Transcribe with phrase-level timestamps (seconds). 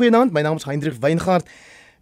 [0.00, 0.32] goeienaand.
[0.32, 1.50] My naam is Hendrik Weingart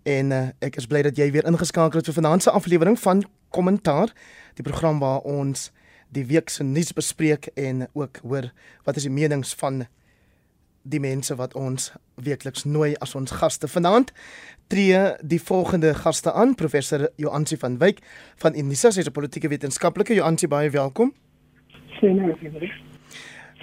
[0.03, 3.25] en uh, ek is bly dat jy weer ingeskakel het vir vanaand se aflewering van
[3.51, 4.13] Kommentaar,
[4.55, 5.73] die program waar ons
[6.15, 8.53] die week se nuus bespreek en ook hoor
[8.87, 9.83] wat is die menings van
[10.87, 13.67] die mense wat ons weekliks nooi as ons gaste.
[13.67, 14.13] Vanaand
[14.71, 18.05] tree die volgende gaste aan professor Joansi van Wyk
[18.45, 20.15] van Unisa sy is 'n politieke wetenskaplike.
[20.15, 21.11] Joansi baie welkom.
[21.99, 22.71] Sien jy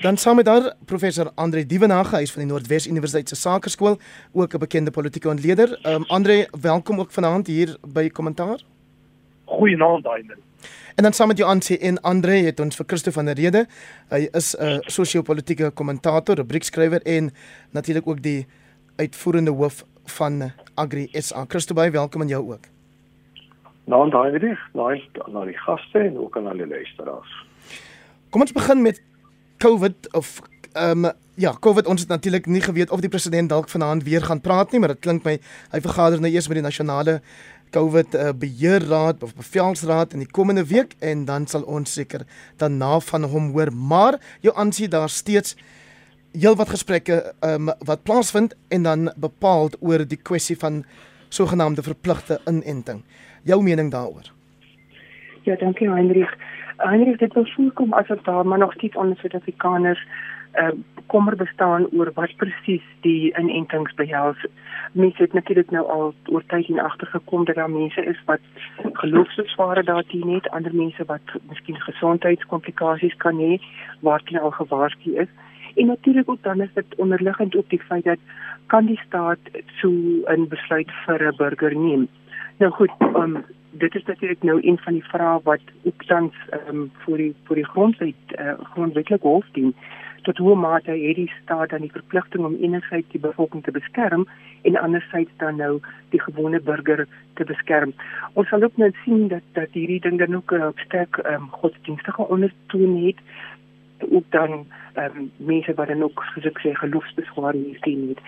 [0.01, 3.97] Dan saam met daar professor Andre Dievenage hy is van die Noordwes Universiteit se Sakeskool
[4.33, 8.59] ook 'n bekende politieke ontleder um, Andre welkom ook vanaand hier by kommentaar
[9.45, 10.23] Goeienaand daai
[10.95, 13.65] En dan saam met jou aansê en Andre het ons vir Christo van der Rede.
[14.09, 17.31] Hy is 'n sosio-politiese kommentator, rubriekskrywer en
[17.71, 18.47] natuurlik ook die
[18.95, 21.45] uitvoerende hoof van Agri SA.
[21.47, 22.65] Christo baie welkom aan jou ook.
[23.85, 25.01] Daai weer, nou
[25.35, 27.45] aan die gaste en ook aan al die luisteraars.
[28.29, 29.01] Kom ons begin met
[29.57, 30.41] COVID of
[30.73, 34.23] ehm um, ja, COVID ons het natuurlik nie geweet of die president dalk vanaand weer
[34.23, 35.37] gaan praat nie, maar dit klink my
[35.71, 37.21] hy vergader nou eers met die nasionale
[37.75, 42.23] COVID uh, beheerraad of bevelsraad in die komende week en dan sal ons seker
[42.57, 43.71] daarna van hom hoor.
[43.73, 45.55] Maar jou aansien daar steeds
[46.31, 50.83] heelwat gesprekke um, wat plaasvind en dan bepaal oor die kwessie van
[51.29, 53.03] sogenaamde verpligte inenting.
[53.43, 54.31] Jou mening daaroor?
[55.43, 56.31] Ja, dankie Heinrich.
[56.77, 60.05] Heinrich, dit wil voorkom as dit daar maar nog steeds onder Suid-Afrikaners
[60.55, 60.67] uh,
[61.05, 64.45] kommer bestaan oor wat presies die inentings behels.
[64.91, 68.39] Mense het natuurlik nou al oor tyd en agtergekom dat daar mense is wat
[68.93, 73.59] geloofsbesware daarteen het, ander mense wat miskien gesondheidskomplikasies kan hê
[73.99, 75.29] waarteen al gewaarsku is.
[75.75, 78.19] En natuurlik ook dan is dit onderliggend op die feit dat
[78.65, 79.39] kan die staat
[79.81, 79.89] so
[80.27, 82.07] 'n besluit vir 'n burger neem.
[82.57, 83.43] Nou goed, um,
[83.77, 87.33] dit is natuurlik nou een van die vrae wat ook tans ehm um, vir die
[87.47, 89.75] vir die grondwet uh, grondwetlike hof dien
[90.25, 94.27] tot hoe mate het die staat dan die verpligting om enerzijds die bevolking te beskerm
[94.61, 97.93] en anderzijds dan nou die gewone burger te beskerm.
[98.33, 101.49] Ons sal ook nou sien dat dat hierdie ding dan ook 'n uh, sterk um,
[101.49, 103.19] godsdienstige ondertoon het
[104.09, 108.19] ook dan um, mense wat dan ook soos ek sê geloofsbeswaring sien het.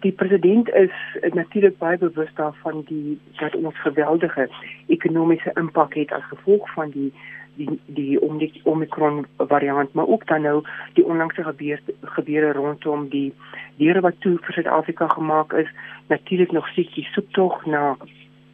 [0.00, 0.92] Die president is
[1.32, 4.48] natuurlik baie bewus daarvan die dat ons geweldige
[4.86, 7.12] ekonomiese impak het as gevolg van die
[7.56, 10.62] die die om die Omicron variant maar ook dan nou
[10.92, 13.32] die onlangse gebeur, gebeure rondom die
[13.76, 15.70] diere wat toe vir Suid-Afrika gemaak is
[16.06, 17.96] natuurlik nog siek die soektog na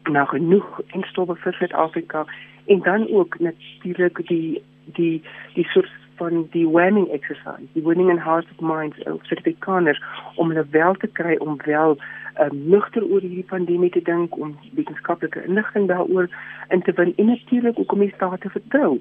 [0.09, 2.25] na genoeg instowwe vir Suid-Afrika
[2.65, 5.21] en dan ook natuurlik die die
[5.53, 10.01] die soort van die winning exercise die winning and heart of minds of Suid-Afrikaners
[10.35, 11.97] om hulle wel te kry om wel
[12.43, 16.29] um, nugter oor hierdie pandemie te dink om wetenskaplike inligting daaroor
[16.69, 18.91] in te win en natuurlik ook om die staat te vertrou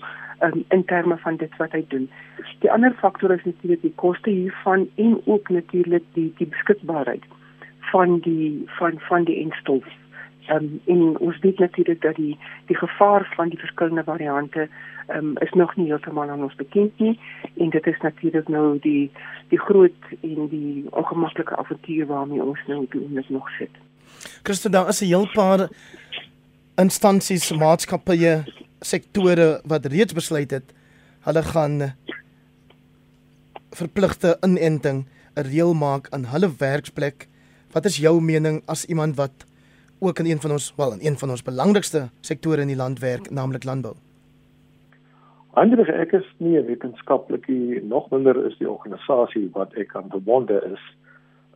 [0.49, 2.09] um, in terme van dit wat hy doen.
[2.65, 7.29] Die ander faktor is natuurlik die koste hiervan en ook natuurlik die die beskikbaarheid
[7.93, 9.41] van die van van die
[10.51, 10.61] instof.
[10.61, 14.69] Um, en ons weet natuurlik dat die die gevaar van die verskillende variante
[15.15, 17.19] um, is nog nie heeltemal aan ons bekend nie
[17.57, 19.11] en dit is natuurlik nou die
[19.49, 23.71] die groot en die ongemaklike avontuur waarmee ons nou op dit nog sit.
[24.43, 25.69] Christen, daar is 'n heel paar
[26.77, 28.45] instansies, maatskappye,
[28.81, 30.75] sektore wat reeds besluit het
[31.21, 31.95] hulle gaan
[33.71, 35.07] verpligte inenting
[35.37, 37.29] 'n reël maak aan hulle werksplek.
[37.73, 39.47] Wat is jou mening as iemand wat
[40.01, 42.99] ook in een van ons, wel, in een van ons belangrikste sektore in die land
[42.99, 43.95] werk, naamlik landbou?
[45.59, 50.63] Anders ek is nie 'n wetenskaplike nog minder is die organisasie wat ek aan verbonde
[50.73, 50.83] is.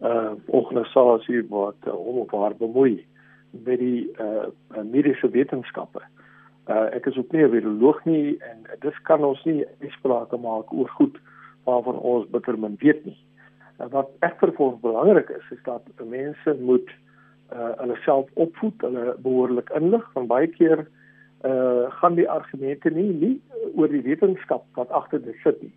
[0.01, 3.07] 'n uh, organisasie wat uh, hom of haar bemoei
[3.51, 4.51] met die uh,
[4.83, 6.03] mediese wetenskappe.
[6.67, 10.73] Uh, ek is ook nie 'n viroloog nie en dis kan ons nie uitsprake maak
[10.73, 11.17] oor goed
[11.65, 13.19] waarvan ons bitter min weet nie.
[13.79, 16.91] Uh, wat ek vir ons belangrik is, is dat mense moet
[17.55, 20.87] uh, hulle self opvoed, hulle behoorlik inlig van baie keer
[21.45, 23.35] uh gaan die argumente nie nie
[23.75, 25.73] oor die wetenskap wat agter dit sit nie.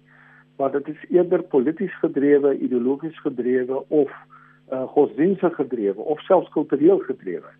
[0.58, 4.14] Maar dit is eerder polities gedrewe, ideologies gedrewe of
[4.72, 7.52] uh godsdienstig gedrewe of selfs kultureel gedrewe.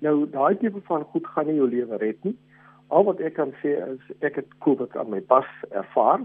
[0.00, 2.36] Nou daai tipe van goed gaan nie jou lewe red nie.
[2.88, 6.24] Al wat ek kan sê is ek het COVID aan my pas ervaar.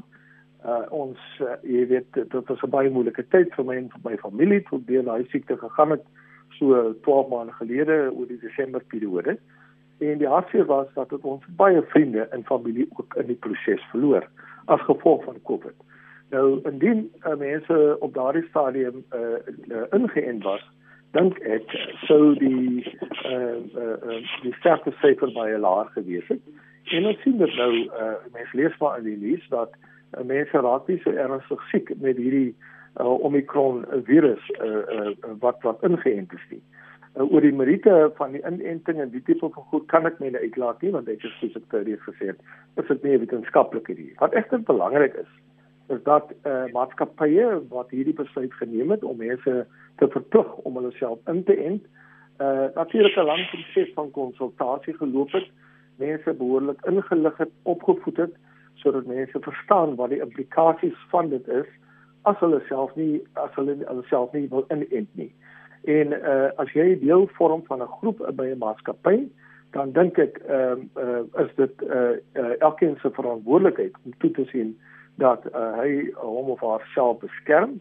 [0.65, 4.03] Uh ons uh, jy weet dit was 'n baie moeilike tyd vir my en vir
[4.11, 6.07] my familie toe deur daai siekte gegaan het
[6.57, 9.37] so 12 maande gelede oor die Desember periode.
[9.97, 13.83] En die hartseer was dat dit ons baie vriende en familie ook in die proses
[13.91, 14.27] verloor
[14.65, 15.75] as gevolg van COVID.
[16.29, 19.37] Nou indien uh, mense op daardie stadium uh,
[19.69, 20.63] uh, ingeënt was,
[21.15, 21.71] dink ek
[22.09, 26.41] sou die uh, uh, uh, die sterkte syfer baie laag gewees het.
[26.91, 30.65] En ons sien dit nou uh, mense lees maar in die nuus dat uh, mense
[30.67, 32.73] raak nie so ernstig siek met hierdie uh,
[33.03, 36.61] Omicron virus uh, uh, wat wat ingeënt is nie.
[37.15, 40.31] Uh, oor die meriete van die inenting en die tipe van goed kan ek my
[40.31, 42.39] nie uitlaat nie want dit is soos ek teorie gesê het,
[42.79, 44.13] is dit nie wetenskaplik hierdie.
[44.21, 45.31] Wat egter belangrik is,
[45.93, 49.65] is dat uh, maatskappye wat hierdie besluit geneem het om mense
[49.99, 51.83] te verplig om hulle self in te ent,
[52.39, 55.47] uh, natuurlik 'n lang proses van konsultasie geloop het,
[55.99, 58.35] mense behoorlik ingelig het, opgevoed het
[58.75, 61.67] sodat mense verstaan wat die implikasies van dit is
[62.25, 65.31] as hulle self nie as hulle hulle self nie wil inent nie.
[65.85, 69.27] En uh as jy deel vorm van 'n groep by 'n maatskappy,
[69.71, 74.31] dan dink ek ehm uh, uh is dit uh, uh elkeen se verantwoordelikheid om toe
[74.31, 74.77] te sien
[75.15, 77.79] dat uh, hy hom of haarself beskerm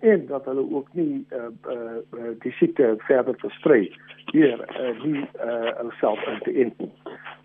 [0.00, 3.92] en dat hulle ook nie uh, uh die siekte verder versprei
[4.32, 6.90] hier uh, nie uh hulself in te ent.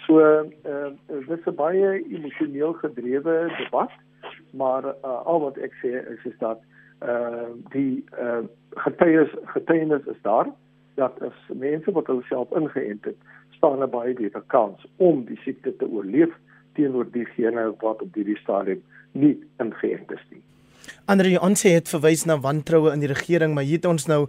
[0.06, 3.92] So uh, uh dis 'n baie emosioneel gedrewe debat
[4.56, 6.62] maar uh, al wat ek sê is is dat
[7.04, 8.44] uh die uh
[8.86, 10.48] getuies getuienis is daar
[10.96, 13.18] dat as mense wat hulle self ingeënt het
[13.57, 16.34] staan 'n baie beter kans om die siekte te oorleef
[16.74, 20.44] teenoor diegene wat op hierdie stadium nie ingeënt is nie.
[21.06, 24.28] Andre Onse het verwys na wantroue in die regering, maar hier het ons nou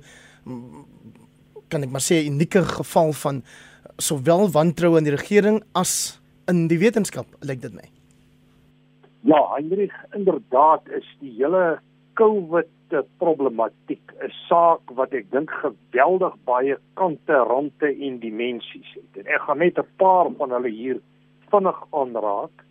[1.68, 3.42] kan ek maar sê 'n unieke geval van
[3.96, 7.95] sowel wantroue in die regering as in die wetenskap, lyk dit my.
[9.26, 11.80] Ja, Hendrik, inderdaad is die hele
[12.14, 19.18] COVID problematiek 'n saak wat ek dink geweldig baie kante, rande en dimensies het.
[19.18, 21.00] En ek gaan net 'n paar van hulle hier
[21.50, 22.62] vinnig aanraak.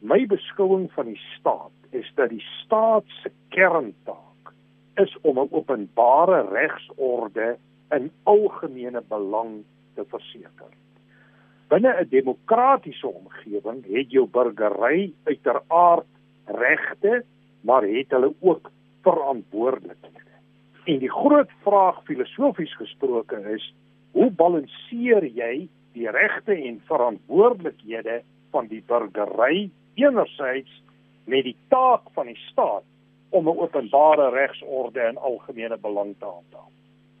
[0.00, 4.52] My beskouing van die staat is dat die staat se kerntaak
[4.96, 7.56] is om 'n openbare regsorde
[7.90, 9.62] in algemene belang
[9.94, 10.74] te verseker.
[11.70, 16.06] Binne 'n demokratiese omgewing het jou burgery uiteraard
[16.44, 17.24] regte,
[17.60, 18.70] maar het hulle ook
[19.02, 20.34] verantwoordelikhede.
[20.84, 23.74] En die groot vraag filosofies gesproke is,
[24.10, 30.82] hoe balanseer jy die regte en verantwoordelikhede van die burgery enerzijds
[31.24, 32.84] met die taak van die staat
[33.28, 36.72] om 'n openbare regsorde in algemene belang te handhaaf?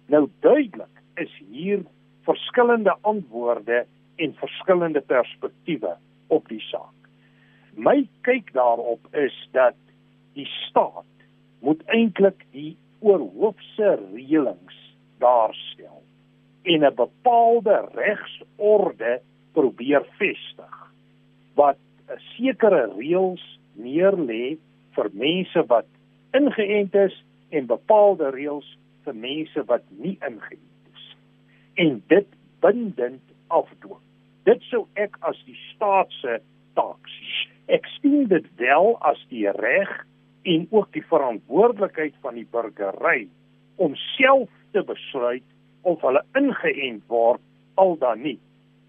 [0.06, 1.84] Nou duidelik is hier
[2.22, 3.86] verskillende antwoorde
[4.20, 5.96] en verskillende perspektiewe
[6.28, 6.96] op die saak.
[7.74, 9.78] My kyk daarop is dat
[10.36, 11.06] die staat
[11.64, 14.76] moet eintlik die oorhoofse reëlings
[15.22, 16.02] daarstel
[16.62, 19.20] en 'n bepaalde regsorde
[19.52, 20.76] probeer vestig
[21.54, 21.78] wat
[22.36, 24.58] sekere reëls neerlê
[24.94, 25.88] vir mense wat
[26.36, 27.16] ingeënt is
[27.48, 28.68] en bepaalde reëls
[29.04, 31.06] vir mense wat nie ingeënt is
[31.74, 32.28] en dit
[32.60, 34.09] bindend afdwing
[34.44, 36.40] dit sou ek as die staat se
[36.78, 37.56] taak sien.
[37.70, 39.90] Ek sien dit wel as die reg
[40.50, 43.28] en ook die verantwoordelikheid van die burgery
[43.76, 45.46] om self te besluit
[45.86, 47.42] of hulle ingeënt word
[47.80, 48.38] al dan nie.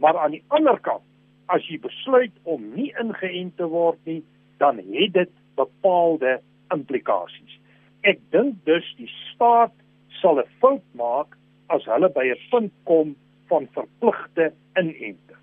[0.01, 1.06] Maar aan die ander kant,
[1.53, 4.21] as jy besluit om nie ingeënt te word nie,
[4.57, 6.39] dan het dit bepaalde
[6.74, 7.59] implikasies.
[8.07, 9.75] Ek dink dus die staat
[10.21, 11.38] sal 'n fout maak
[11.69, 13.15] as hulle by 'n punt kom
[13.50, 15.40] van verpligte inenting.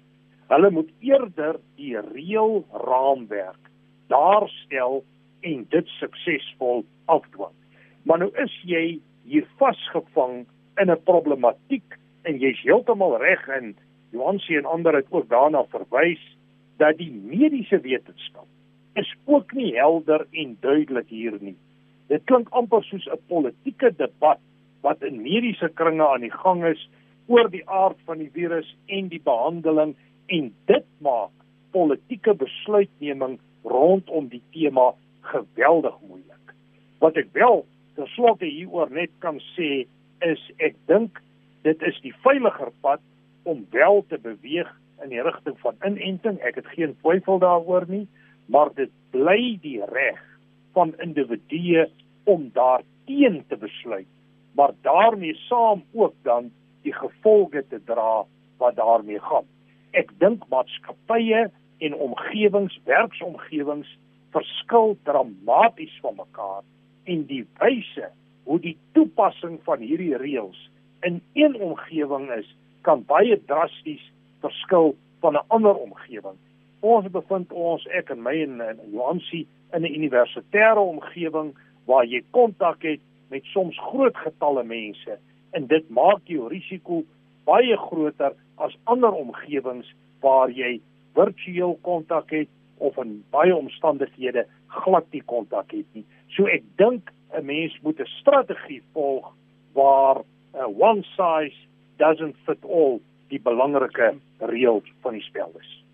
[0.48, 3.68] Hulle moet eerder die reël raamwerk
[4.08, 5.02] daarstel
[5.40, 7.54] en dit suksesvol afdwing.
[8.02, 10.46] Maar nou is jy hier vasgevang
[10.80, 13.76] in 'n problematiek en jy's heeltemal reg en
[14.10, 16.24] Johansie en ander het ook daarna verwys
[16.76, 18.46] dat die mediese wetenskap
[18.94, 21.56] is ook nie helder en duidelik hier nie.
[22.08, 24.40] Dit klink amper soos 'n politieke debat
[24.81, 26.88] wat in mediese kringe aan die gang is
[27.26, 29.96] oor die aard van die virus en die behandeling
[30.29, 31.32] en dit maak
[31.73, 34.93] politieke besluitneming rondom die tema
[35.29, 36.55] geweldig moeilik.
[37.03, 37.65] Wat ek wel
[37.99, 39.87] tenslotte hieroor net kan sê
[40.25, 41.20] is ek dink
[41.67, 43.03] dit is die veiliger pad
[43.49, 44.70] om wel te beweeg
[45.05, 46.39] in die rigting van inenting.
[46.44, 48.06] Ek het geen twyfel daaroor nie,
[48.47, 50.20] maar dit bly die reg
[50.77, 51.87] van individue
[52.29, 54.08] om daarteen te besluit,
[54.53, 56.51] maar daarmee saam ook dan
[56.85, 58.25] die gevolge te dra
[58.58, 59.47] wat daarmee gaan
[59.92, 63.88] ek dink maatskappye en omgewings, werksomgewings
[64.30, 66.62] verskil dramaties van mekaar
[67.04, 68.10] en die wyse
[68.48, 70.58] hoe die toepassing van hierdie reëls
[71.06, 72.48] in een omgewing is,
[72.82, 74.02] kan baie drasties
[74.40, 76.36] verskil van 'n ander omgewing.
[76.80, 81.54] Ons bevind ons ek en my en, en Johansie in 'n universitêre omgewing
[81.84, 85.18] waar jy kontak het met soms groot getalle mense
[85.50, 87.04] en dit maak jou risiko
[87.44, 89.86] baie groter as ander omgewings
[90.20, 90.81] waar jy
[91.15, 92.48] virtueel kontak het
[92.79, 96.05] of in baie omstandighede glad nie kontak het nie.
[96.36, 99.34] So ek dink 'n mens moet 'n strategie volg
[99.72, 100.22] waar
[100.55, 101.56] uh, one size
[101.96, 105.84] doesn't fit all die belangrike reël van die spel is.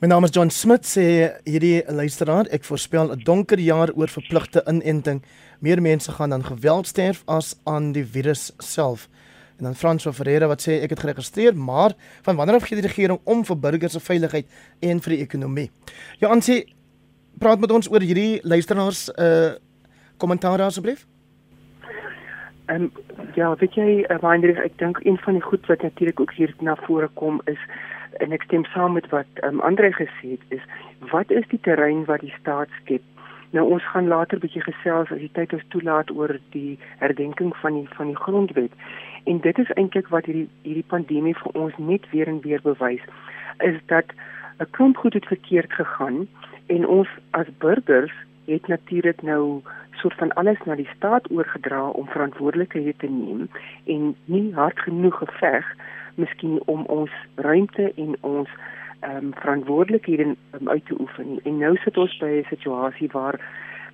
[0.00, 1.02] My naam is John Smit sê
[1.44, 5.22] hierdie luisteraar ek voorspel 'n donker jaar oor verpligte inenting.
[5.60, 9.08] Meer mense gaan aan geweld sterf as aan die virus self.
[9.60, 11.92] En dan Frans van Ferreira wat sê ek het geregistreer, maar
[12.24, 14.46] van wanneer af gee die regering om vir burgers se veiligheid
[14.80, 15.66] en vir die ekonomie?
[16.24, 16.62] Aan sê
[17.38, 19.58] praat met ons oor hierdie luisteraars uh
[20.20, 21.06] kommentaar asseblief.
[22.68, 22.90] Ehm um,
[23.34, 26.52] ja, weet jy, uh, Weinrich, ek dink een van die goed wat natuurlik ook hier
[26.60, 27.60] na vore kom is
[28.24, 30.64] en ek stem saam met wat ehm um, Andre gesê het is
[31.12, 33.04] wat is die terrein wat die staat skep?
[33.50, 37.80] Nou ons gaan later bietjie gesels as die tyd ons toelaat oor die herdenking van
[37.80, 38.76] die van die grondwet.
[39.24, 43.04] En dit is eintlik wat hierdie hierdie pandemie vir ons net weer en weer bewys
[43.58, 44.04] is dat
[44.58, 46.28] 'n klomp goed het verkeerd gegaan
[46.66, 48.12] en ons as burgers
[48.44, 53.48] het natuurlik nou soort van alles na die staat oorgedra om verantwoordelikhede te neem
[53.84, 55.74] en nie hard genoeg geveg
[56.14, 58.48] miskien om ons ruimte en ons
[59.00, 60.22] ehm um, verantwoordelikhede
[60.60, 61.40] um, uit te oefen nie.
[61.44, 63.40] En nou sit ons by 'n situasie waar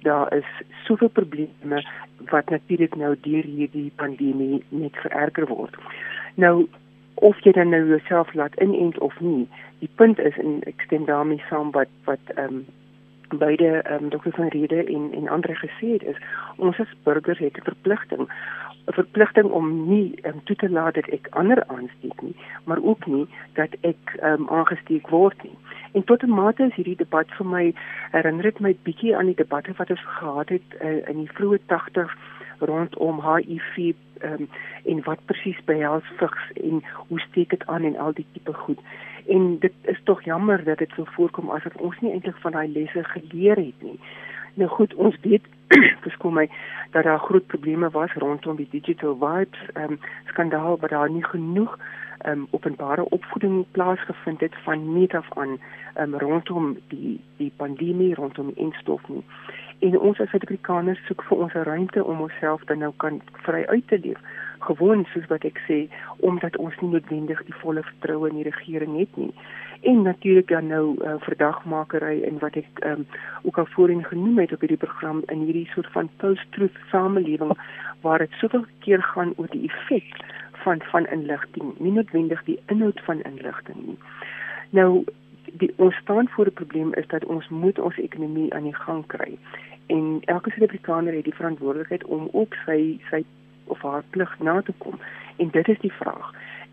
[0.02, 0.48] daar is
[0.84, 1.84] soveel probleme
[2.30, 5.76] wat natuurlik nou deur hierdie pandemie net vererger word.
[6.34, 6.68] Nou
[7.14, 9.48] of jy dan nou jouself laat inent of nie,
[9.78, 12.66] die punt is en ek stem daarmee saam wat wat ehm um,
[13.38, 16.20] beide ehm um, dokter van Rede en en ander gesê het is
[16.56, 18.28] ons as burgers het 'n verpligting
[18.86, 23.06] 'n verpligting om nie um, toe te laat dat ek ander aansteek nie, maar ook
[23.06, 25.58] nie dat ek ehm um, aangesteek word nie.
[25.92, 27.74] En tot 'n mate is hierdie debat vir my
[28.10, 31.58] herinner dit my bietjie aan die debatte wat ons gehad het uh, in die vroeë
[31.66, 32.14] 80s
[32.58, 34.48] rondom HIV ehm um,
[34.84, 38.78] en wat presies behels vigs en hoe steek dit aan en al die tipe goed.
[39.26, 42.68] En dit is tog jammer dat dit so voorkom asof ons nie eintlik van daai
[42.72, 43.98] lesse geleer het nie.
[44.54, 45.42] Nou goed, ons weet
[46.04, 46.48] verskoon my
[46.90, 49.60] dat daar groot probleme was rondom die digital vibes.
[49.74, 51.78] Um, skandaal wat daar nie genoeg
[52.26, 55.58] um, openbare opvoeding plaasgevind het van meet af aan
[55.98, 59.24] um, rondom die die pandemie rondom die instof nie.
[59.78, 63.64] En ons as Suid-Afrikaners soek vir ons 'n ruimte om onsself dan nou kan vry
[63.64, 64.20] uit te leef.
[64.58, 68.98] Gewoon soos wat ek sê omdat ons nie noodwendig die volle vertroue in die regering
[68.98, 69.34] het nie
[69.80, 73.06] en natuurlik dan nou uh, verdagmakery en wat ek um,
[73.42, 77.52] ook al voorheen genoem het op hierdie program in hierdie soort van post-truth samelewing
[78.00, 80.24] waar dit soveel keer gaan oor die effek
[80.64, 83.98] van van inligting nie noodwendig die inhoud van inligting nie
[84.70, 85.04] nou
[85.62, 89.06] die ons staan voor 'n probleem is dat ons moet ons ekonomie aan die gang
[89.06, 89.38] kry
[89.86, 93.24] en elke Suid-Afrikaner het die verantwoordelikheid om ook sy sy
[93.66, 95.00] of haar plig na te kom.
[95.36, 96.32] En dit is die vraag.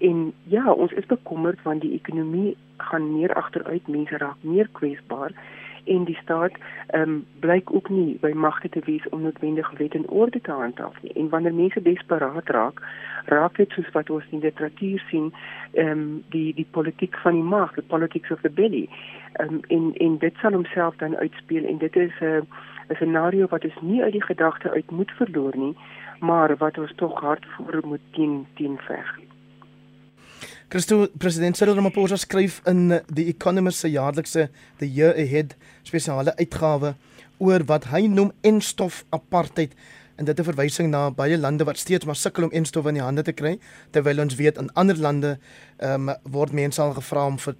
[0.09, 5.31] En ja, ons is bekommerd want die ekonomie gaan meer agteruit, mense raak meer kwesbaar
[5.83, 6.51] en die staat
[6.87, 10.51] ehm um, blyk ook nie by magte te wees om noodwendig wet en orde te
[10.51, 11.13] handhaaf nie.
[11.13, 12.79] En wanneer mense desperaat raak,
[13.25, 15.33] raak dit soos wat ons in die literatuur sien,
[15.71, 16.05] ehm um,
[16.35, 18.87] die die politiek van die mag, the politics of the belly.
[19.33, 22.41] Ehm um, en en dit sal homself dan uitspeel en dit is 'n uh,
[22.89, 25.75] 'n scenario wat ons nie uit die gedagte uit moet verloor nie
[26.19, 29.32] maar wat ons tog hard voor moet teen teen veg.
[30.73, 34.47] Christo president Cyril Ramaphosa skryf in die Economist se jaarlikse
[34.79, 35.53] The Year Ahead
[35.85, 36.95] spesiale uitgawe
[37.37, 39.77] oor wat hy noem enstof apartheid
[40.17, 43.05] en dit 'n verwysing na baie lande wat steeds maar sukkel om enstof in die
[43.05, 43.59] hande te kry
[43.91, 45.37] terwyl ons weet in ander lande
[45.77, 47.55] ehm um, word mense al gevra om vir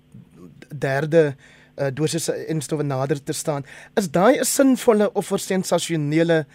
[0.74, 1.36] derde
[1.78, 3.64] uh, dosis enstof nader te staan
[3.96, 6.46] is daai 'n sinvolle of 'n sensasionele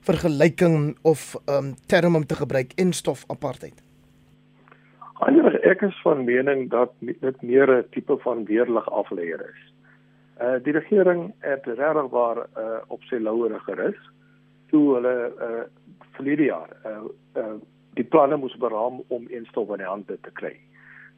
[0.00, 3.80] vergelyking of um term om te gebruik en stof apartheid?
[5.20, 9.62] Anders ek is van mening dat dit meer 'n tipe van weerlig afleier is.
[10.40, 14.00] Uh die regering het regtig waar uh op sy lauwere gerus
[14.70, 15.64] toe hulle uh
[16.16, 17.04] verlede jaar uh,
[17.36, 17.58] uh
[17.94, 20.56] die planne moes beraam om eenstof in die hande te kry.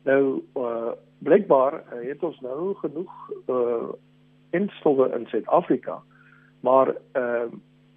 [0.03, 3.93] Nou uh blykbaar uh, het ons nou genoeg uh
[4.51, 6.03] eenstowwe in Suid-Afrika,
[6.61, 7.47] maar uh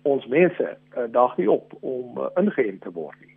[0.01, 3.34] ons mense uh, daag nie op om uh, ingeënt te word nie.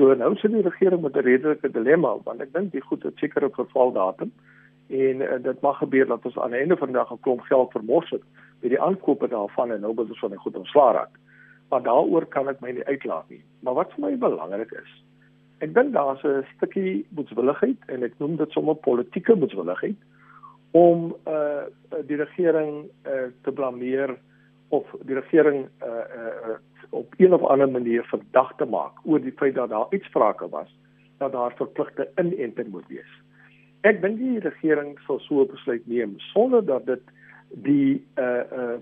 [0.00, 3.18] So nou sit die regering met 'n redelike dilemma want ek dink die goed het
[3.20, 4.32] seker 'n vervaldatum
[4.88, 7.40] en uh, dit mag gebeur dat ons aan die einde van die dag 'n klomp
[7.40, 8.22] geld vermors het
[8.60, 11.14] by die aankope daarvan en nou wil ons van die goed ontslaa raak.
[11.68, 13.44] Maar daaroor kan ek my nie uitlaat nie.
[13.60, 15.04] Maar wat vir my belangrik is,
[15.58, 20.00] ek dink daar's 'n stukkie moedswilligheid en ek noem dit sommer politieke moedswilligheid
[20.70, 21.68] om uh
[22.06, 24.16] die regering uh te blameer
[24.68, 26.56] of die regering uh, uh,
[26.90, 30.78] op een of ander manier verdag te maak oor die feit dat daar uitsprake was
[31.18, 33.12] dat daar verpligte inenting moet wees.
[33.80, 37.02] Ek dink die regering sal so 'n besluit neem sonder dat dit
[37.48, 38.78] die uh uh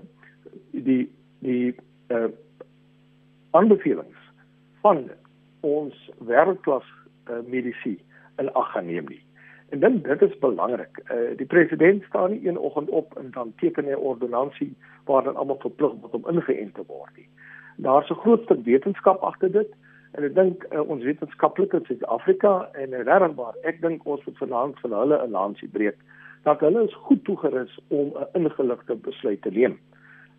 [0.70, 1.74] die die
[2.08, 2.28] uh
[3.50, 4.18] aanbevelings
[4.80, 5.10] van
[5.60, 6.86] ons wêreldklas
[7.30, 7.98] uh, medisy
[8.38, 9.22] in ag geneem nie.
[9.68, 11.02] En dan dit is belangrik.
[11.04, 15.22] Uh, die president staan nie een oggend op en dan teken hy 'n ordonnansie waar
[15.24, 17.28] dan almal verplig word om ingeënt te word nie.
[17.78, 19.70] Daar's 'n groot stuk wetenskap agter dit
[20.12, 24.80] en ek dink uh, ons wetenskaplikes in Suid-Afrika en regwaar, ek dink ons moet vanaand
[24.80, 25.99] van hulle 'n lansie breek
[26.42, 29.78] dat hulle is goed toegerus om 'n ingeligte besluit te neem.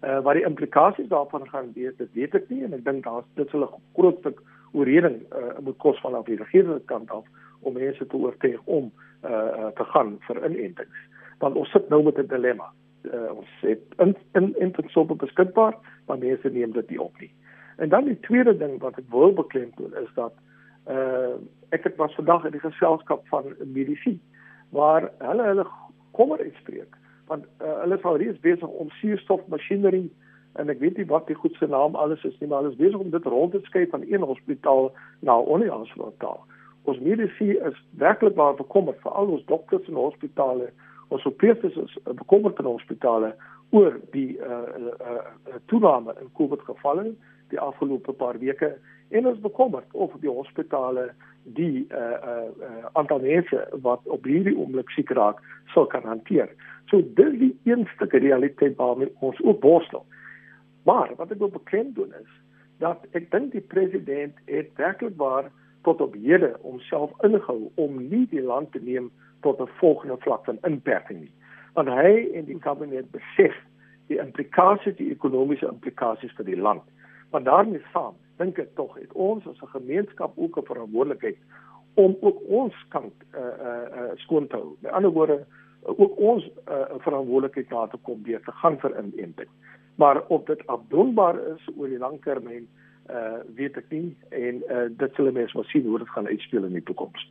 [0.04, 3.26] Uh wat die implikasies daarvan gaan wees, dit weet ek nie en ek dink daar's
[3.36, 4.42] dit sal 'n groot stuk
[4.72, 7.26] oorreding uh moet kos van af die regering kant af
[7.62, 8.92] om mense te oortuig om
[9.24, 11.00] uh te gaan vir inentings.
[11.40, 12.72] Want ons sit nou met 'n dilemma.
[13.04, 15.76] Uh ons het in in inentings beskikbaar,
[16.06, 17.32] maar mense neem dit nie op nie.
[17.78, 20.34] En dan die tweede ding wat ek wil beklemtoon is dat
[20.88, 21.36] uh
[21.70, 24.20] ek het was vandag in die geselskap van medisy
[24.70, 25.66] waar hulle hulle
[26.12, 26.98] kommer uitspreek
[27.30, 30.10] want uh, hulle is al reeds besig om suurstofmasjinerie
[30.62, 32.82] en ek weet nie wat die goed se naam alles is nie maar hulle is
[32.82, 34.90] besig om dit rond te skei van een hospitaal
[35.20, 36.42] na 'n ander hospitaal.
[36.84, 40.72] Ons medisy is werklik waar bekommerd vir al ons dokters en hospitale.
[41.10, 43.34] Ons opeerders is bekommerd in hospitale
[43.70, 47.12] oor die uh, uh, uh, toename in COVID gevalle
[47.50, 48.76] die afgelope paar weke
[49.10, 51.10] en ons bekommerd of die hospitale
[51.58, 55.40] die uh uh, aantal mense wat op hierdie oomblik siek raak
[55.74, 56.50] sal kan hanteer.
[56.90, 60.06] So dis die een stuk realiteit waarmee ons ook worstel.
[60.86, 62.30] Maar wat ek wil bekend doen is
[62.84, 65.50] dat ek dink die president het werklik waar
[65.82, 70.46] tot op hede homself ingehou om nie die land te neem tot 'n volgende vlak
[70.46, 71.34] van inperking nie.
[71.74, 73.56] Want hy en die kabinet besef
[74.08, 76.84] die implikasies, die ekonomiese implikasies vir die land.
[77.32, 81.38] Maar daarmee saam dink ek tog het ons as 'n gemeenskap ook 'n verantwoordelikheid
[81.94, 84.76] om ook ons kant uh uh, uh skoon te hou.
[84.82, 85.46] Met ander woorde
[85.82, 89.50] ook ons 'n uh, verantwoordelikheid na te kom deur te gaan vir inenting.
[89.96, 92.68] Maar of dit afdoenbaar is oor die lang termyn
[93.56, 96.74] weet ek nie en uh dit sal mense maar sien hoe dit gaan uitspeel in
[96.78, 97.30] die toekoms.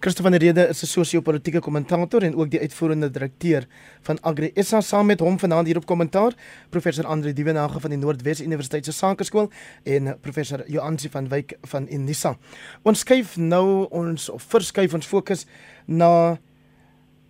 [0.00, 3.66] Christo van der Rede is 'n sosio-politiese kommentator en ook die uitvoerende direkteur
[4.00, 6.32] van Agri SA saam met hom vanaand hier op kommentaar
[6.70, 9.50] professor Andre Dievenage van die Noordwes Universiteit se Sakeskool
[9.82, 12.36] en professor Joansi van Wyk van Unisa.
[12.82, 15.46] Ons skuif nou ons of verskuif ons fokus
[15.86, 16.38] na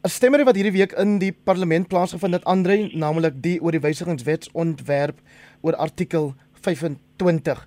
[0.05, 3.81] 'n stemmery wat hierdie week in die parlement plaasgevind het Andre naamlik die oor die
[3.81, 5.19] wysigingswetsontwerp
[5.61, 7.67] oor artikel 25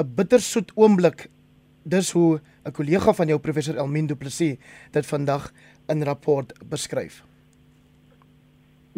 [0.00, 1.28] 'n bittersoet oomblik
[1.84, 4.56] dis hoe 'n kollega van jou professor Elmin Du Plessis
[4.92, 5.52] dit vandag
[5.88, 7.24] in rapport beskryf.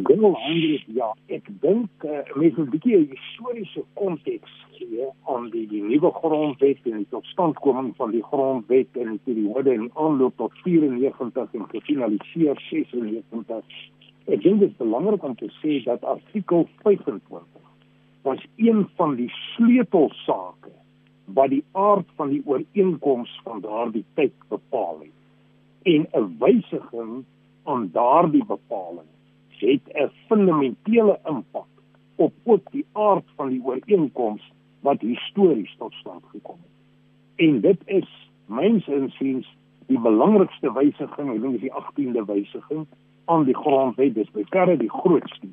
[0.02, 5.50] Genoeg Andries, ja, ek dink uh, mens moet 'n bietjie 'n historiese konteks gee aan
[5.50, 10.36] die, die nuwe grondwet en die totstandkoming van die grondwet in die periode in aanloop
[10.36, 13.64] tot 94 en gefinaliseer 96.
[14.26, 17.42] Ek dink dit is belangrik om te sê dat artikel 25
[18.22, 20.81] was een van die sleutelsake
[21.34, 25.18] wat die aard van die ooreenkoms van daardie tyd bepaal het.
[25.82, 27.24] En 'n wysiging
[27.64, 29.08] aan daardie bepaling
[29.62, 31.66] het 'n fundamentele impak
[32.14, 36.76] op ook die aard van die ooreenkoms wat histories tot stand gekom het.
[37.46, 42.86] En dit is myns insiens die belangrikste wysiging, ek dink dis die 18de wysiging
[43.24, 45.48] aan die grondwet, dis bekarre die grootste.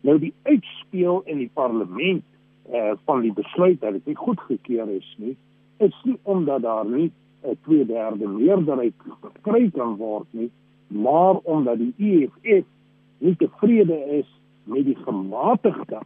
[0.00, 2.24] Nou die uitspeel in die parlement
[2.72, 5.36] uh, van die besluit dat dit nie goedgekeur is nie,
[5.76, 7.12] is nie omdat daar nie
[7.44, 10.50] 'n tweederde meerderheid gekry kan word nie,
[10.86, 12.66] maar omdat die EFF
[13.18, 16.00] nie tevrede is met die gematigde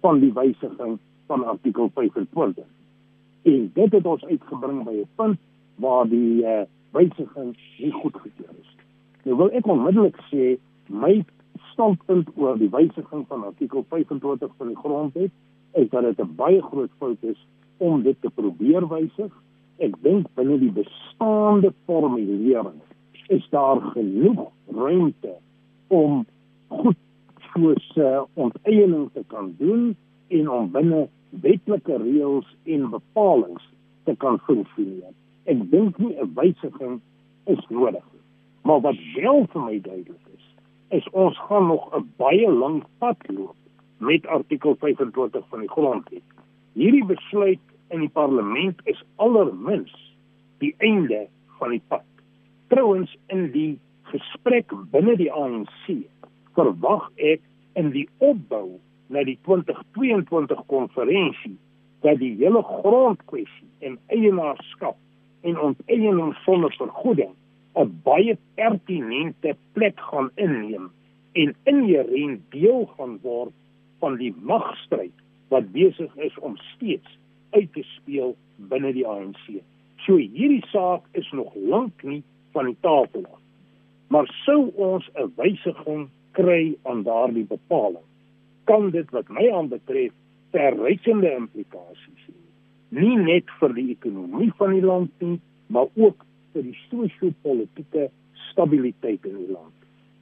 [0.00, 2.64] van die wysiging van artikel 25.
[3.42, 5.38] En dit het ons uitgebring by 'n punt
[5.74, 8.76] waar die uh, wysiging nie goedgekeur is.
[9.22, 10.56] Nou wil ek onmiddellik sê
[10.88, 11.24] my
[11.72, 15.30] standpunt oor die wysiging van artikel 25 van die grondwet
[15.74, 19.32] is dat dit 'n baie groot fout is om dit te probeer wysig.
[19.76, 22.80] Ek dink binne die bestaande formulering
[23.26, 25.34] is daar genoeg ruimte
[25.86, 26.26] om
[26.68, 26.96] goed
[27.52, 29.96] soos uh, onteiening te kan doen
[30.28, 33.62] en om binne wetlike reëls en bepalinge
[34.04, 35.12] te kan funksioneer.
[35.44, 37.00] Ek dink nie 'n wysiging
[37.44, 38.24] is nodig nie.
[38.62, 40.46] Maar wat wel vir my duidelik is,
[40.88, 43.56] is ons gaan nog 'n baie lang pad loop
[43.98, 46.22] met artikel 25 van die grondwet.
[46.72, 49.92] Hierdie besluit in die parlement is allermins
[50.58, 51.26] die einde
[51.58, 52.06] van die pad.
[52.68, 53.78] Trouwens in die
[54.10, 55.94] gesprek binne die ANC
[56.54, 57.42] verwag ek
[57.78, 58.78] in die opbou
[59.12, 61.56] na die 2022 konferensie
[62.04, 64.98] dat die hele grondkwessie en eienaarskap
[65.44, 67.32] en onteiening sonder vergoeding
[67.74, 70.90] 'n baie pertinente plek gaan inneem
[71.32, 73.52] en inherënt deel gaan word
[74.04, 75.14] van die magstryd
[75.52, 77.16] wat besig is om steeds
[77.56, 78.34] uit te speel
[78.70, 79.46] binne die ANC.
[80.04, 82.20] So hierdie saak is nog lank nie
[82.52, 83.40] van die tafel af.
[84.12, 88.04] Maar sou ons 'n wysiging kry aan daardie bepaling,
[88.64, 90.12] kan dit wat my aanbetref
[90.50, 92.36] verrykende implikasies hê.
[92.88, 98.10] Nie net vir die ekonomie van die land nie, maar ook vir die sosio-politiese
[98.50, 99.74] stabiliteit in die land.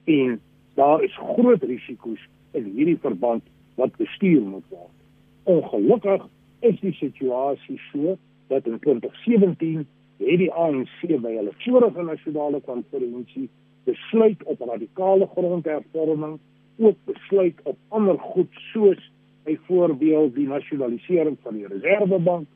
[0.05, 0.41] En
[0.75, 3.43] daar is groot risiko's in hierdie verband
[3.75, 4.97] wat bestuur moet word.
[5.43, 6.29] Ongelukkig
[6.61, 8.17] is die situasie so
[8.49, 9.87] dat in 2017
[10.23, 13.49] het die ANC by hulle vorige nasionale konferensie
[13.85, 16.39] besluit op radikale grondhervorming,
[16.79, 19.11] ook besluit op ander goed soos
[19.45, 22.47] byvoorbeeld die nasionalisering van die Reservebank.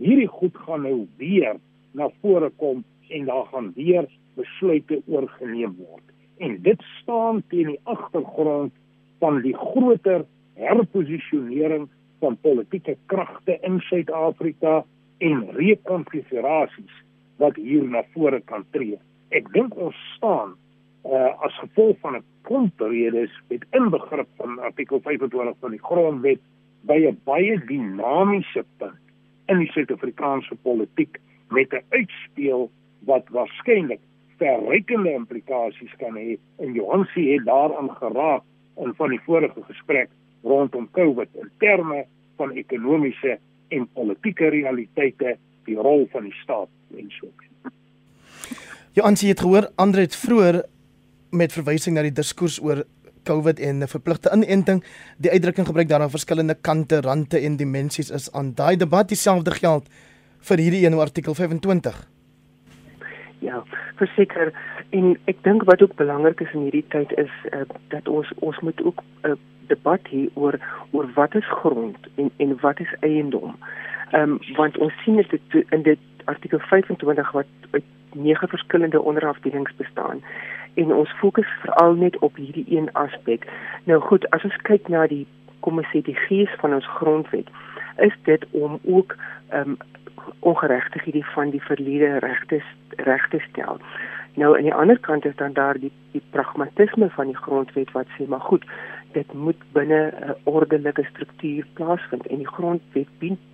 [0.00, 1.58] Hierdie goed gaan nou weer
[1.92, 6.06] na vore kom en daar gaan weer besluite oorgeneem word.
[6.38, 8.72] En dit staan teen die agtergrond
[9.18, 10.24] van die groter
[10.60, 11.88] herposisionering
[12.20, 14.84] van politieke kragte in Suid-Afrika
[15.18, 16.96] en rekonfigurasies
[17.40, 18.98] wat hier na vore kan tree.
[19.32, 20.56] Ek dink ons staan
[21.04, 26.40] uh, as gevolg van 'n grondredes met inbegrip van artikel 25 van die grondwet
[26.82, 29.00] by 'n baie dinamiese punt
[29.46, 32.70] in die Suid-Afrikaanse politiek met 'n uitspeel
[33.04, 34.00] wat waarskynlik
[34.36, 38.42] verrykende implikasies kan hê en Johansie het daaraan geraak
[38.76, 40.08] in van die vorige gesprek
[40.42, 42.04] rondom COVID in terme
[42.36, 47.28] van ekonomiese en politieke realiteite, die rol van die staat en so.
[48.92, 50.62] Johansie het gehoor Andre het vroeër
[51.30, 52.82] met verwysing na die diskurs oor
[53.24, 54.84] COVID en 'n verpligte inenting
[55.18, 59.88] die uitdrukking gebruik daaraan verskillende kante, rande en dimensies is aan daai debat dieselfde geld
[60.40, 62.08] vir hierdie een artikel 25.
[63.38, 63.64] Ja,
[63.96, 64.52] verseker
[64.90, 68.60] en ek dink wat ook belangrik is in hierdie tyd is uh, dat ons ons
[68.60, 69.32] moet ook uh,
[69.72, 70.58] debat hê oor
[70.90, 73.56] oor wat is grond en en wat is eiendom.
[74.10, 79.76] Ehm um, want ons sien dit in dit artikel 25 wat uit nege verskillende onderafdelings
[79.76, 80.22] bestaan
[80.74, 83.46] en ons fokus veral net op hierdie een aspek.
[83.84, 85.26] Nou goed, as ons kyk na die
[85.60, 87.48] kom ons sê die gees van ons grondwet,
[88.06, 89.16] is dit om ook
[89.48, 89.78] ehm um,
[90.40, 92.60] ongeregtighede van die verlede regte
[92.96, 93.80] regte stel.
[94.34, 98.06] Nou aan die ander kant is dan daar die die pragmatisme van die grondwet wat
[98.16, 98.64] sê maar goed,
[99.12, 103.08] dit moet binne 'n ordelike struktuur plaasvind en die grondwet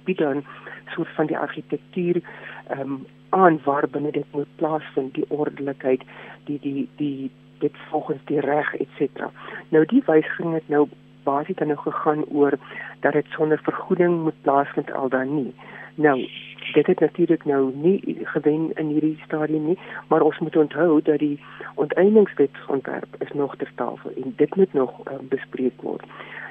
[0.04, 0.44] bied dan
[0.86, 2.20] soort van die argitektuur
[2.68, 6.02] ehm um, aan waar binne dit moet plaasvind die ordelikheid
[6.44, 9.30] die die die dit volgens die reg cetera.
[9.68, 10.88] Nou die wysiging het nou
[11.22, 12.58] basies dan nou gegaan oor
[13.00, 15.54] dat dit sonder vergoeding moet plaasvind al dan nie.
[15.94, 16.28] Nou
[16.72, 21.18] dit het natuurlik nou nie gewen in hierdie stadium nie, maar ons moet onthou dat
[21.18, 21.40] die
[21.74, 26.04] onteeningswet ontwerp is nog ter tafel en dit moet nog um, bespreek word.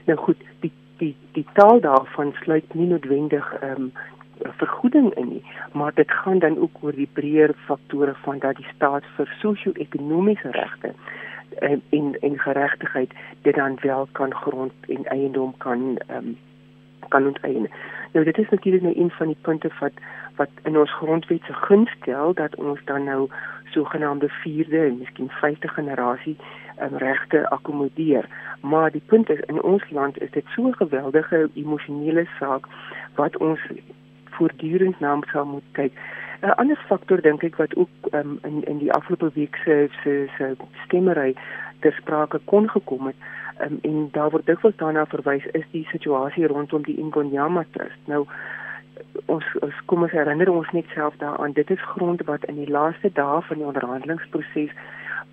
[0.05, 3.91] Nou goed, die die die taal daarvan sluit nie noodwendig ehm um,
[4.57, 8.67] vergoeding in nie, maar dit gaan dan ook oor die breër faktore van dat die
[8.75, 10.91] staat vir sosio-ekonomiese regte
[11.59, 16.37] en in in geregtigheid dit dan wel kan grond en eiendom kan ehm um,
[17.07, 17.69] kan onteien.
[18.15, 19.91] Nou dit is natuurlik nou een van die punte wat
[20.35, 23.29] wat in ons grondwet se gunst stel dat ons dan nou
[23.63, 26.37] sogenaamde vierde en miskien vyfde generasie
[26.81, 28.27] um, regte akkommodeer.
[28.61, 32.67] Maar die punt is in ons land is dit so 'n geweldige emosionele saak
[33.15, 33.59] wat ons
[34.23, 35.93] voortdurend na sal moet kyk.
[36.41, 40.29] 'n Ander faktor dink ek wat ook um, in in die afgelope week se se
[40.37, 41.35] se stemmery
[41.79, 43.15] ter sprake kon gekom het
[43.63, 48.01] um, en daar word dikwels daarna verwys is die situasie rondom die Ingonyama Trust.
[48.11, 48.25] Nou
[49.25, 52.71] ons, ons kom ons herinner ons net self daaraan dit is grond wat in die
[52.71, 54.75] laaste dae van die onderhandelingsproses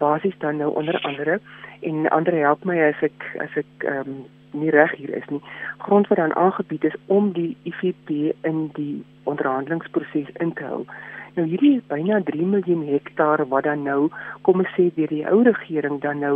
[0.03, 1.41] basies dan nou onder andere
[1.81, 5.41] en ander help my as ek as ek ehm um, nie reg hier is nie
[5.85, 8.11] grond wat dan aangebied is om die IFP
[8.51, 10.83] in die onderhandelingsproses in te hou.
[11.37, 14.11] Nou hierdie is byna 3 miljoen hektaar wat dan nou
[14.45, 16.35] kom ons sê deur die ou regering dan nou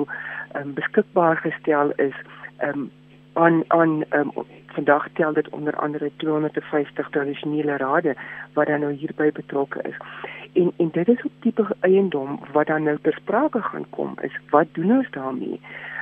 [0.59, 2.15] um, beskikbaar gestel is
[2.63, 2.91] um,
[3.33, 4.31] aan aan um,
[4.67, 8.15] vandag tel dit onder andere 250 tradisionele rade
[8.53, 9.97] wat dan nou hierby betrokke is.
[10.53, 14.37] En en dit is 'n tipe eiendom wat dan nou ter sprake gaan kom is
[14.51, 15.61] wat doen ons daarmee?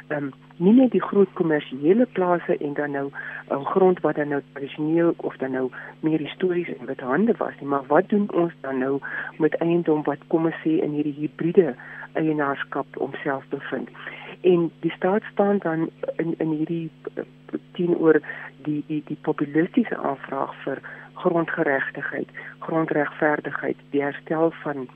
[0.08, 4.14] Ehm um, nie net die groot kommersiële plase en dan nou 'n um, grond wat
[4.14, 8.08] dan nou tradisioneel of dan nou meer histories en wat hande was nie, maar wat
[8.08, 9.00] doen ons dan nou
[9.38, 11.74] met eiendom wat kom ons sê in hierdie hibride
[12.12, 13.88] eienaarskap homself bevind?
[14.44, 17.24] En die staat staan dan in in hierdie eh,
[17.72, 18.20] teenoor
[18.66, 20.80] die die die populistiese aanvraag vir
[21.14, 22.28] grondgeregtigheid,
[22.58, 24.88] grondregverdigheid, die herstel van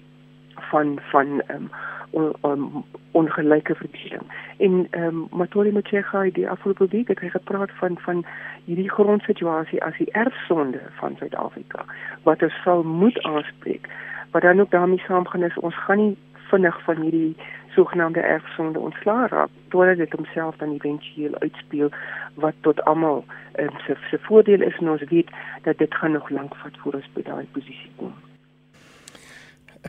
[0.71, 1.71] van van ehm um,
[2.11, 4.27] on, on, ongelyke verdeling.
[4.59, 8.25] En ehm um, Matori Machega het die afgelope week het hy gepraat van van
[8.65, 11.85] hierdie grondsituasie as die erfsonde van Suid-Afrika
[12.23, 13.89] wat ons sal moet aanspreek.
[14.31, 16.17] Wat dan ook daarmee saamgaan is ons gaan nie
[16.51, 17.37] vinnig van hierdie
[17.75, 21.91] sogenaamde erfsonde ontslaa raak totdat dit homself dan éventueel uitspeel
[22.35, 23.25] wat tot almal
[23.59, 25.31] um, se se voordeel is ons weet
[25.63, 28.13] dat dit gaan nog lank vat voor ons by daai posisie kom.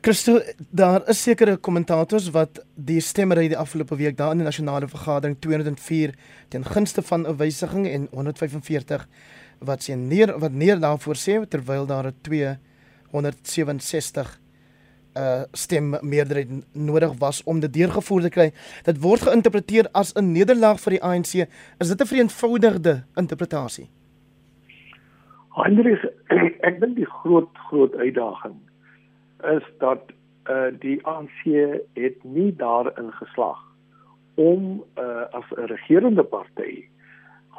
[0.02, 4.88] Christo, daar is sekere kommentators wat die stemmery die afgelope week daar in die nasionale
[4.88, 6.14] vergadering 204
[6.54, 9.08] ten gunste van 'n wysiging en 145
[9.60, 14.40] wat sien neer wat neer daarvoor sê terwyl daar 'n 267
[15.20, 18.52] uh stem meerderheid nodig was om dit deurgevoer te kry.
[18.84, 21.34] Dit word geïnterpreteer as 'n nederlaag vir die ANC.
[21.80, 23.88] Is dit 'n vereenvoudigde interpretasie?
[25.50, 26.04] Hendrik,
[26.70, 28.56] ek dink die groot groot uitdaging
[29.56, 30.12] is dat
[30.50, 31.44] uh die ANC
[31.94, 33.60] het nie daarin geslaag
[34.36, 36.88] om uh as 'n regerende party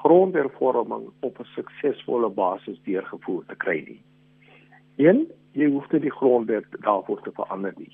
[0.03, 4.03] grondhervorming op 'n suksesvolle basis deurgevoer te kry nie.
[4.97, 7.93] Een, jy hoef nie die grondwet daarvoor te verander nie.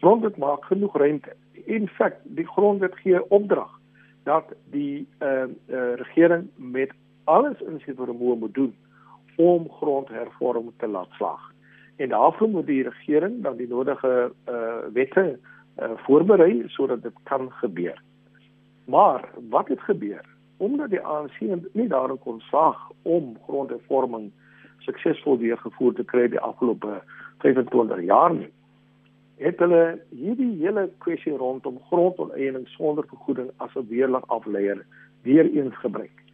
[0.00, 1.34] Grondwet maak genoeg ruimte.
[1.64, 3.70] In feite, die grondwet gee opdrag
[4.24, 6.92] dat die uh, uh regering met
[7.24, 8.74] alles in sy vermoë moet doen
[9.36, 11.44] om grondhervorming te laat slaag
[11.98, 15.38] en daarvoor moet die regering dan die nodige uh wette
[15.78, 18.02] uh voorberei sodat dit kan gebeur.
[18.84, 20.24] Maar wat het gebeur?
[20.56, 21.40] Omdat die ANC
[21.72, 24.30] nie daarin kon slaag om grondhervorming
[24.88, 27.00] suksesvol deurgevoer te kry die afgelope
[27.44, 28.50] 25 jaar nie.
[29.38, 34.80] Het hulle hierdie hele kwessie rondom grondoneiening sonder vergoeding as 'n weerlig afleier
[35.22, 36.24] weer eens gebruik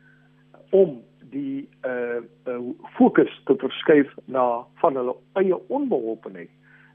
[0.70, 2.60] om die uh, uh
[2.96, 6.50] fokus te verskuif na van hulle eie onbeholpenheid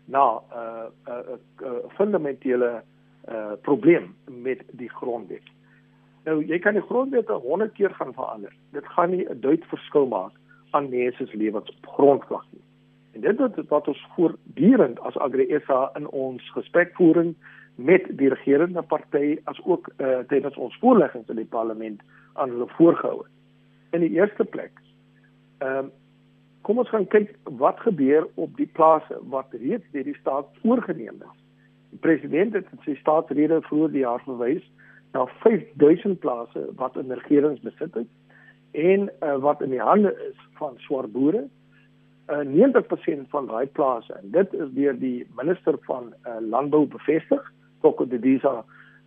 [0.06, 2.84] na 'n uh, uh, uh, uh, fundamentele
[3.30, 5.48] uh probleem met die grondwet.
[6.26, 8.54] Nou jy kan die grondwet 100 keer gaan verander.
[8.72, 10.34] Dit gaan nie 'n duit verskil maak
[10.72, 12.64] aan mense se lewens op grondvlak nie.
[13.12, 17.36] En dit wat wat ons voortdurend as AgriSA in ons gesprekvoering
[17.76, 22.02] met die regerende party as ook uh, tydens ons voorleggings in die parlement
[22.34, 24.72] aan hulle voorgehou het in die eerste plek.
[25.58, 25.92] Ehm um,
[26.62, 31.22] kom ons gaan kyk wat gebeur op die plase wat reeds deur die staat oorgeneem
[31.24, 31.38] is.
[31.90, 34.66] Die president het sy staatsrede vroeër die jaar verwys
[35.16, 38.10] na 5000 plase wat in regeringsbesit is
[38.72, 41.48] en uh, wat in die hande is van swart boere.
[42.30, 47.54] Uh, 90% van daai plase en dit is deur die minister van uh, landbou bevestig,
[47.82, 48.64] Toko Didiza,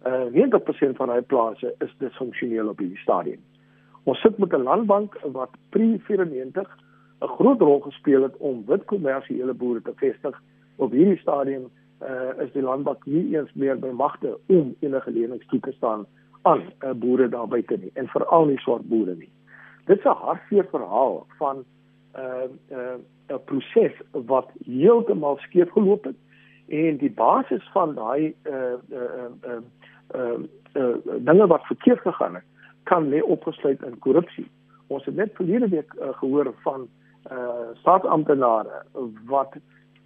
[0.06, 3.40] uh, 90% van daai plase is disfunksioneel op hierdie stadium.
[4.04, 6.66] Ons sit met 'n landbank wat pre-94
[7.22, 10.42] 'n groot rol gespeel het om wit kommersiële boere te vestig.
[10.76, 11.70] Op hierdie stadium
[12.02, 16.06] uh, is die landbank nie eens meer by magte om enige lenings toe te staan
[16.42, 19.30] aan uh, boere daar buite nie en veral nie swart boere nie.
[19.84, 21.64] Dit is 'n hartseer verhaal van 'n
[22.18, 26.16] uh, 'n uh, 'n proses wat heeltemal skeef geloop het
[26.68, 28.54] en die basis van daai uh
[28.90, 29.60] uh uh
[30.14, 30.38] uh,
[30.72, 32.44] uh dinge wat verkeerd gegaan het
[32.82, 34.50] kan lê opgesluit in korrupsie.
[34.86, 36.88] Ons het net verlede week uh, gehoor van
[37.30, 38.82] uh staatsamptenare
[39.26, 39.54] wat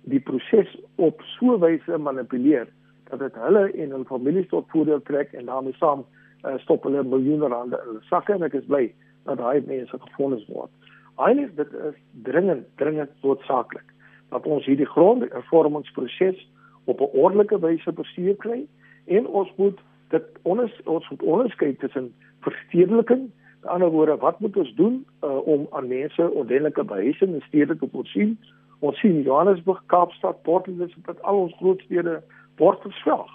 [0.01, 2.69] die proses op so 'n wyse manipuleer
[3.09, 6.05] dat dit hulle en hul families tot voordeel trek en daarmee saam
[6.45, 8.95] uh, stop hulle miljoene rande in hulle sakke en ek is bly
[9.27, 10.71] dat daai mense gefonnis word.
[11.17, 13.95] Eintlik dit is dringend dringend noodsaaklik
[14.35, 16.49] dat ons hierdie grondhervormingsproses
[16.85, 18.67] op 'n ordelike wyse bestuur kry
[19.07, 23.31] en ons moet dit ons ons moet onderskei tussen verstedeliking.
[23.61, 27.77] Met ander woorde, wat moet ons doen uh, om aan mense ordentlike behuising in stede
[27.79, 28.39] te voorsien?
[28.79, 32.23] Ons sien Johannesburg, Kaapstad, Port Elizabeth, al ons groot stede
[32.57, 33.31] word verswelg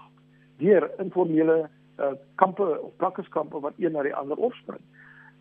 [0.61, 4.81] deur informele uh, kampe of plakkerskampe wat een na die ander opspring.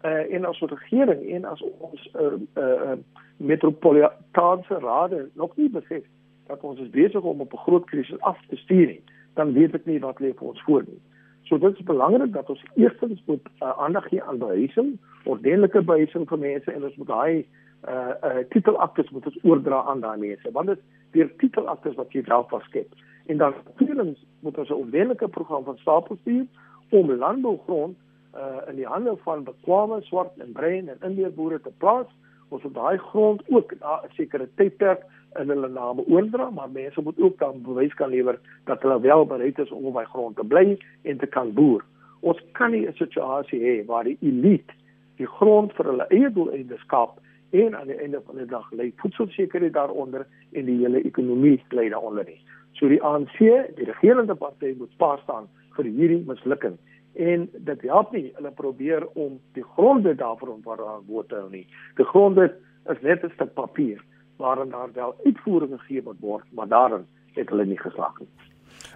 [0.04, 2.92] Uh, en as regering en as ons uh, uh,
[3.36, 6.04] metropolitaanse rade nog nie besef
[6.46, 9.02] dat ons is besig om op 'n groot krisis af te stuur nie,
[9.34, 11.00] dan weet ek nie wat lê vir ons voor nie.
[11.42, 16.28] So dit is belangrik dat ons eerstens moet uh, aandag gee aan behuising, ordentlike behuising
[16.28, 17.46] vir mense en ons moet daai
[17.88, 20.52] uh uh titelaktes moet ons oordra aan daai mense.
[20.52, 22.94] Want dit is deur titelaktes wat jy wel vaskep.
[23.26, 26.46] En dan tweedens moet ons 'n ordentlike program van stapel stuur
[26.88, 27.96] om landbougrond
[28.34, 32.06] uh in die hande van bekwame swart en bruin en indiër boere te plaas.
[32.48, 35.02] Ons moet daai grond ook 'n sekere tydperk
[35.40, 39.26] in hulle name oordra, maar mense moet ook dan bewys kan lewer dat hulle wel
[39.26, 41.84] bereid is om op daai grond te bly en te kan boer.
[42.20, 44.72] Ons kan nie 'n situasie hê waar die elite
[45.16, 47.18] die grond vir hulle eie doeleindes skaap
[47.50, 51.88] en aan die einde van die dag lê voedselsekerheid daaronder en die hele ekonomie lê
[51.90, 52.40] daaronder nie.
[52.72, 53.38] So die ANC,
[53.76, 56.78] die regerende party moet pas staan vir hierdie mislukking
[57.14, 61.66] en dit help nie hulle probeer om die grondwet daarvoor om verantwoord te hou nie.
[61.96, 62.54] Die grondwet
[62.90, 64.04] is net 'n stuk papier
[64.36, 68.28] waarin daar wel uitvoering gegee word, maar daarin het hulle nie geslaag nie.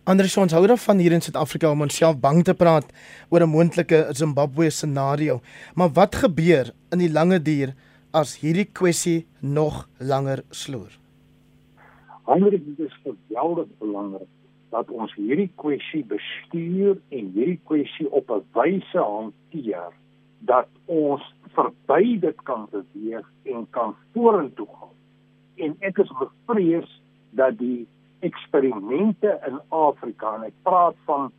[0.05, 2.87] Anders ons hou daarvan hier in Suid-Afrika om onsself bang te praat
[3.29, 5.40] oor 'n moontlike Zimbabwe scenario.
[5.74, 7.74] Maar wat gebeur in die lange duur
[8.12, 10.98] as hierdie kwessie nog langer sloer?
[12.24, 14.29] Dit is geweldig belangrik
[14.74, 19.92] dat ons hierdie kwessie bestuur en hierdie kwessie op 'n wyse hanteer
[20.50, 21.22] dat ons
[21.54, 24.96] verby dit kan beweeg en kan vorentoe gaan.
[25.56, 26.90] En ek is bevrees
[27.30, 27.87] dat die
[28.20, 31.30] eksperimente in Afrika en ek praat van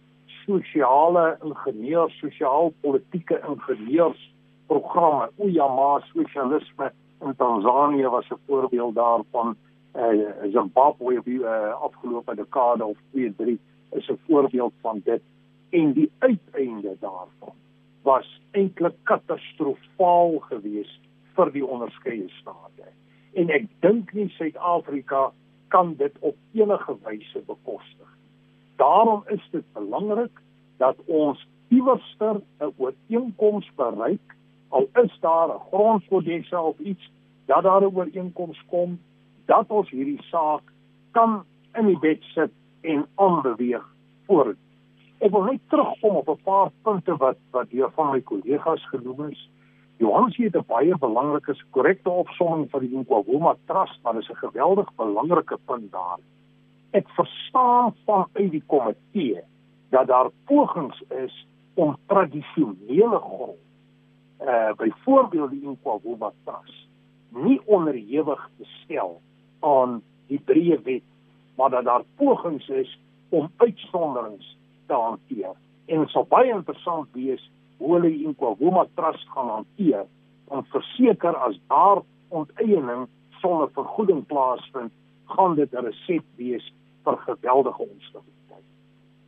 [0.45, 4.21] sosiale ingenieurs, sosiaal-politieke ingenieurs
[4.67, 5.29] programme.
[5.37, 9.55] O ja, maar sosialisme in Tanzanië was 'n voorbeeld daarvan
[9.95, 13.59] uh, Zimbabwe op die uh, afgelope dekade of 2, 3
[13.91, 15.21] is 'n voorbeeld van dit
[15.69, 17.55] en die uiteinde daarvan
[18.01, 21.01] was eintlik katastrofaal geweest
[21.35, 22.87] vir die onderskeie state.
[23.33, 25.31] En ek dink nie Suid-Afrika
[25.67, 28.11] kan dit op enige wyse bekostig.
[28.75, 30.41] Daarom is dit belangrik
[30.77, 34.35] dat ons iewerster 'n ooreenkoms bereik
[34.69, 37.11] al is daar 'n grondkodekse of iets
[37.45, 38.99] dat daar 'n ooreenkoms kom
[39.45, 40.63] dat ons hierdie saak
[41.11, 41.43] kan
[41.77, 43.83] in die bed sit en aanbeweeg
[44.27, 44.59] voort.
[45.23, 49.29] Ek wil net terugkom op 'n paar punte wat wat deur van my kollegas genoem
[49.29, 49.49] is.
[49.97, 54.89] Johannes het 'n baie belangrike korrekte opsomming vir die Nkwawoma Trust, maar dis 'n geweldig
[54.95, 56.19] belangrike punt daar.
[56.91, 59.43] Ek verstaan van uit die komitee
[59.89, 63.63] dat daar pogings is om tradisionele grond
[64.37, 66.87] eh uh, byvoorbeeld die Nkwawoma Trust
[67.29, 69.21] nie onderhewig te stel
[69.65, 69.99] aan
[70.29, 71.05] die breë wet,
[71.57, 72.91] maar dat daar pogings is
[73.29, 75.53] om uitsonderings te hanteer.
[75.85, 77.43] En dit sal baie interessant wees
[77.77, 80.05] hoe hulle die Nkwawuma Trust gaan hanteer
[80.53, 83.07] om verseker as daar onteiening
[83.41, 84.93] sonder vergoeding plaasvind,
[85.25, 86.73] gaan dit 'n resept wees
[87.03, 88.69] vir geweldige onstabiliteit.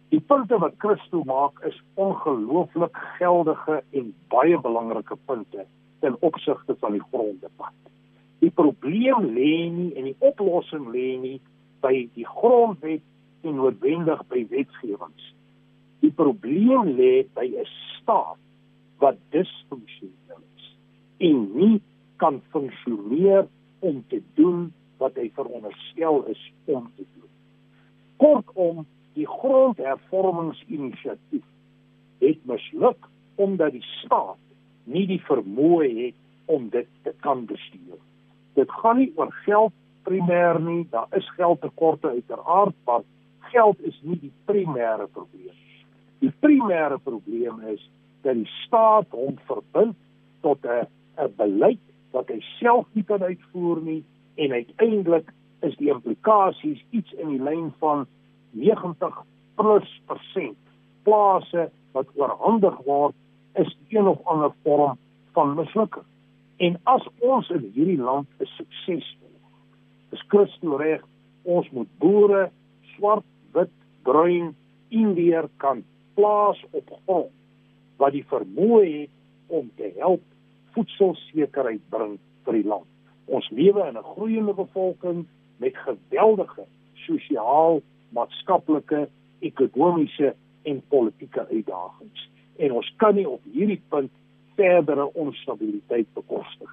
[0.09, 5.65] Die punte wat Christo maak is ongelooflik geldige en baie belangrike punte
[5.99, 7.73] ten opsigte van die gronddebat.
[8.39, 11.37] Die probleem lê nie en die oplossing lê nie
[11.81, 13.03] by die grondwet
[13.47, 15.25] en noodwendig by wetgewings.
[16.03, 17.65] Die probleem lê by 'n
[17.97, 18.41] staat
[19.01, 20.65] wat disfunksioneel is
[21.17, 21.81] en nie
[22.17, 23.47] kan funksioneer
[23.79, 27.29] om te doen wat hy veronderstel is om te doen.
[28.17, 31.45] Kortom, die grondhervormingsinisiatief
[32.19, 34.37] het misluk omdat die staat
[34.83, 37.97] nie die vermoë het om dit te kan bestuur
[38.57, 39.73] dit gaan nie oor geld
[40.07, 40.87] primêr nie.
[40.91, 43.05] Daar is geldtekorte uiteraard, maar
[43.53, 45.55] geld is nie die primêre probleem.
[46.19, 47.83] Die primêre probleem is
[48.25, 49.95] dat die staat hom verbind
[50.41, 54.03] tot 'n 'n beleid wat hy self nie kan uitvoer nie
[54.35, 58.05] en uiteindelik is die implikasies iets in die lyn van
[58.51, 59.23] 90
[59.55, 60.57] plus persent
[61.03, 63.15] plase wat oorhandig word
[63.53, 64.97] is een of ander vorm
[65.33, 66.05] van mislukking.
[66.57, 69.41] En as ons in hierdie land 'n sukses wil,
[70.11, 71.01] is Christo reg,
[71.43, 72.49] ons moet boere,
[72.95, 74.55] swart, wit, bruin,
[74.89, 77.31] indier kan plaas op grond
[77.97, 79.09] wat die vermoë het
[79.47, 80.21] om te help
[80.75, 82.87] voedselsekerheid bring vir die land.
[83.25, 85.25] Ons lewe in 'n groeiende bevolking
[85.57, 89.07] met geweldige sosiaal, maatskaplike,
[89.39, 92.29] ekonomiese en politieke uitdagings.
[92.57, 94.11] En ons kan nie op hierdie punt
[94.57, 96.71] verdere onstabiliteit bekostig.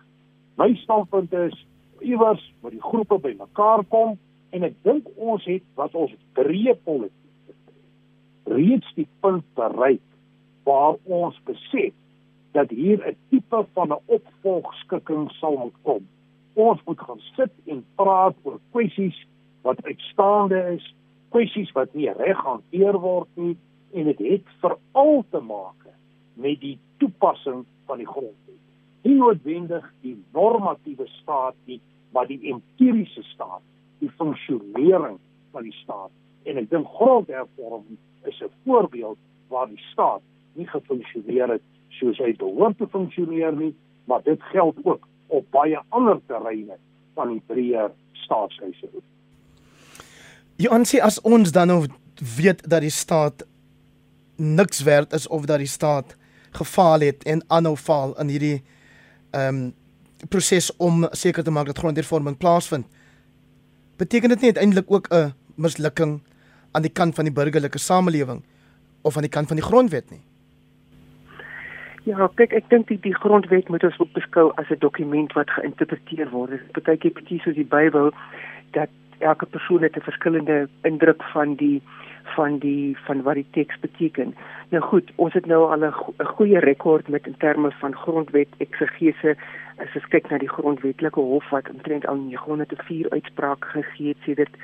[0.61, 1.57] My standpunt is
[2.05, 4.17] iewers moet die groepe bymekaar kom
[4.55, 10.05] en ek dink ons het wat ons breë politiek betref reeds die punt bereik
[10.69, 11.95] waar ons besef
[12.55, 16.03] dat hier 'n tipe van 'n opvolgskikking sal moet kom.
[16.55, 19.27] Ons moet gaan sit en praat oor kwessies
[19.63, 20.95] wat uitstaande is,
[21.29, 23.57] kwessies wat nie reg hanteer word nie
[23.93, 25.81] en dit het, het veral te maak
[26.35, 28.61] met die toepassing van die grondwet.
[29.05, 31.81] Nie noodwendig die normatiewe staat nie,
[32.13, 33.63] maar die empiriese staat,
[33.99, 35.19] die funksionering
[35.53, 36.13] van die staat.
[36.45, 39.19] En ek dink grondhervorming is 'n voorbeeld
[39.49, 40.23] waar die staat
[40.55, 43.75] nie gefunksioneer het soos hy behoort te funksioneer nie,
[44.05, 46.77] maar dit geld ook op baie ander terreine
[47.15, 48.89] van die breër staatshuise.
[50.57, 51.87] Johan sê as ons dan nou
[52.37, 53.47] weet dat die staat
[54.37, 56.17] niks werd is of dat die staat
[56.57, 58.63] gefaal het en aanhou faal in hierdie
[59.31, 59.73] ehm um,
[60.29, 62.87] proses om seker te maak dat grondhervorming plaasvind.
[63.97, 66.23] Beteken dit nie uiteindelik ook 'n mislukking
[66.73, 68.43] aan die kant van die burgerlike samelewing
[69.03, 70.23] of aan die kant van die grondwet nie?
[72.05, 75.51] Ja, kyk, ek dink die, die grondwet moet ons ook beskou as 'n dokument wat
[75.51, 76.51] geïnterpreteer word.
[76.51, 78.13] Dit partykeer presies soos die Bybel
[78.71, 78.89] dat
[79.19, 81.83] elke persoon het 'n verskillende indruk van die
[82.25, 84.35] van die van wat die teks beteken.
[84.69, 85.93] Nou goed, ons het nou al 'n
[86.37, 89.37] goeie rekord met in terme van grondwet eksegese
[89.77, 94.57] as ons kyk na die grondwetlike hof wat omtrent al 904 uitsprake gegee het sedert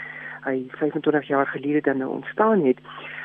[0.44, 2.78] hy 25 jaar gelede dan nou ontstaan het.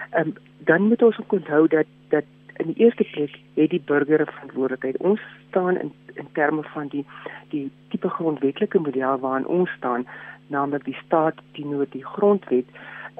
[0.10, 2.24] Ehm um, dan moet ons ook onthou dat dat
[2.56, 4.98] in die eerste plek het die burger verantwoordelikheid.
[4.98, 7.06] Ons staan in in terme van die
[7.50, 10.08] die tipe grondwetlike model waarin ons staan,
[10.48, 12.66] naamlik die staat teenoor die grondwet,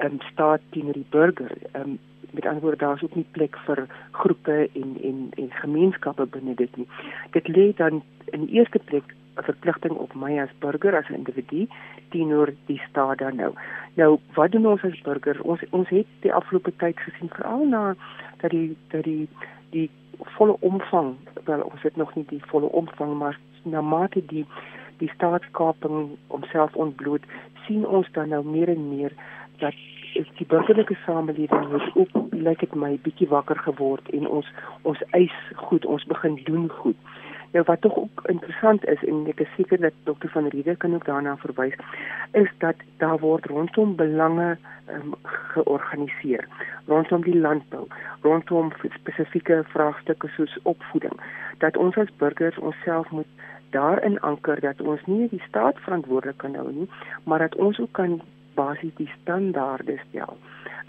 [0.04, 1.52] um, staat teenoor die burger.
[1.72, 1.98] Um,
[2.30, 6.54] met ander woorde daar is ook nie plek vir groepe en en en gemeenskappe binne
[6.54, 6.88] dit nie.
[7.30, 11.14] Dit lê dan in die eerste plek 'n verpligting op my as burger as 'n
[11.14, 11.66] individu
[12.08, 13.52] teenoor die staat dan nou.
[13.94, 15.42] Nou wat doen ons as burger?
[15.42, 17.96] Ons ons het die afgelope tyd gesien veral na
[18.40, 19.28] dat die dat die
[19.70, 24.46] die volle omvang wel ons het nog nie die volle omvang maar na mate die
[24.96, 27.22] die staatskaping homself ontbloot
[27.66, 29.12] sien ons dan nou meer en meer
[29.58, 29.74] dat
[30.16, 34.48] is die burgerlike samelewing het ook lyk dit my bietjie wakker geword en ons
[34.82, 35.36] ons eis
[35.68, 36.96] goed, ons begin doen goed.
[37.52, 40.94] Nou wat tog ook interessant is en ek is seker dat dokter van Riede kan
[40.94, 41.76] ook daarna verwys,
[42.32, 44.56] is dat daar word rondom belange
[44.92, 45.14] um,
[45.54, 46.48] georganiseer
[46.86, 47.86] rondom die landbou,
[48.22, 51.16] rondom spesifieke vraagstukke soos opvoeding,
[51.58, 56.54] dat ons as burgers onsself moet daarin anker dat ons nie die staat verantwoordelik kan
[56.54, 56.88] hou nie,
[57.24, 58.20] maar dat ons ook kan
[58.58, 60.36] basies die standaarde stel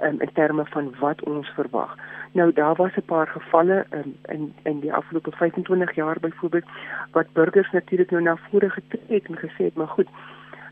[0.03, 1.95] um, in terme van wat ons verwag.
[2.31, 6.65] Nou daar was 'n paar gevalle um, in in die afgelope 25 jaar byvoorbeeld
[7.11, 10.09] wat burgers natuurlik nou na vore getree het en gesê het maar goed,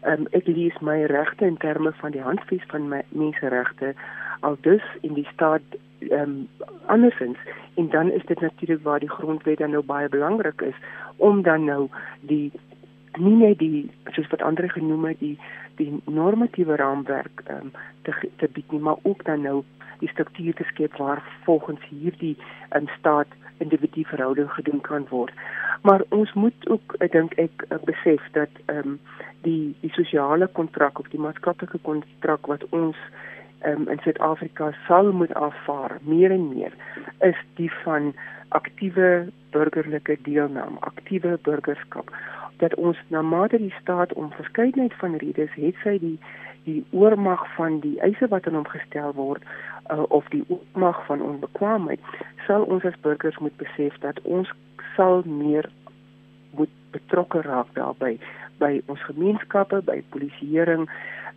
[0.06, 3.94] um, ek lees my regte in terme van die handves van my menseregte
[4.40, 5.62] al dus in die staat
[6.00, 6.48] ehm um,
[6.86, 7.38] andersins
[7.76, 10.76] en dan is dit natuurlik waar die grondwet dan nou baie belangrik is
[11.18, 11.90] om dan nou
[12.20, 12.52] die
[13.18, 15.40] nie net die soos wat ander genoem het die
[15.80, 17.72] die normatiewe raamwerk um,
[18.08, 19.64] te te bied nie maar ook dan nou
[20.00, 22.38] die struktuur te skep waar volgens hierdie
[22.76, 25.34] in staat individu verhouding gedoen kan word.
[25.82, 29.00] Maar ons moet ook ek dink ek uh, besef dat ehm um,
[29.46, 32.98] die die sosiale kontrak of die maatskaplike kontrak wat ons
[33.66, 36.74] um, in Suid-Afrika sal moet aanvaar meer en meer
[37.20, 38.14] is die van
[38.50, 42.12] aktiewe burgerlike deelname, aktiewe burgerskap
[42.58, 46.20] dat ons na mate die staat om verskeidenheid van redes het sy die
[46.66, 49.44] die oormag van die eise wat aan hom gestel word
[49.92, 52.00] uh, of die oormag van onbekwaamheid
[52.48, 54.50] sal ons as burgers moet besef dat ons
[54.96, 55.70] sal meer
[56.58, 58.18] moet betrokke raak daarbey
[58.58, 60.90] by ons gemeenskappe by polisieering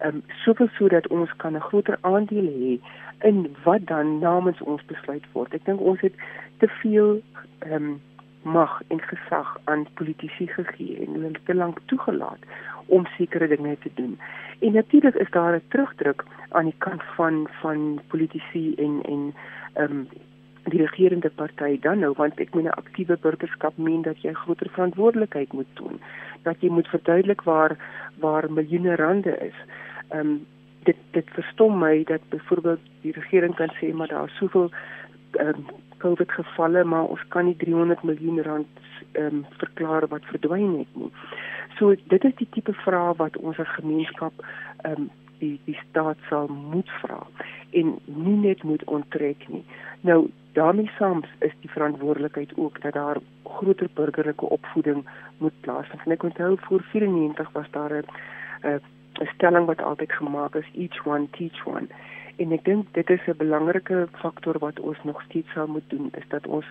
[0.07, 2.73] um, soveel sodat ons kan 'n groter aandeel hê
[3.29, 5.55] in wat dan namens ons besluit word.
[5.55, 6.15] Ek dink ons het
[6.59, 7.21] te veel
[7.67, 8.01] um,
[8.53, 12.43] mag en gesag aan politici gegee en hulle te lank toegelaat
[12.87, 14.19] om sekere dinge te doen.
[14.59, 19.35] En natuurlik is daar 'n terugdruk aan die kant van van politici en en
[19.73, 20.09] ehm um,
[20.65, 24.71] die regerende party dan nou want ek meen 'n aktiewe burgerskap meen dat jy groter
[24.71, 26.01] verantwoordelikheid moet toon.
[26.43, 27.77] Dat jy moet verduidelik waar
[28.19, 29.55] waar miljoene rande is.
[30.09, 30.47] Ehm um,
[30.83, 34.71] dit dit verstom my dat byvoorbeeld die regering kan sê maar daar is soveel
[35.31, 35.67] ehm um,
[35.99, 38.83] COVID gevalle, maar ons kan nie 300 miljoen rand
[39.13, 41.13] ehm um, verklaar wat verdwyn het nie.
[41.79, 46.19] So dit is die tipe vrae wat ons as gemeenskap ehm um, die die staat
[46.29, 47.21] sal moet vra
[47.71, 49.65] en nie net moet onttrek nie.
[50.01, 55.05] Nou daarmee saam is die verantwoordelikheid ook dat daar groter burgerlike opvoeding
[55.39, 56.03] moet plaasvind.
[56.05, 58.05] En ek onthou voor 94 was daar 'n
[59.21, 61.87] 'n stelling wat altyd gemaak is each one teach one
[62.43, 66.11] en ek dink dit is 'n belangrike faktor wat ons nog steeds sal moet doen
[66.21, 66.65] is dat ons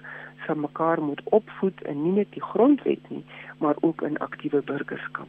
[0.46, 3.24] saam mekaar moet opvoed en nie net die grondwet nie
[3.60, 5.28] maar ook in aktiewe burgerskap.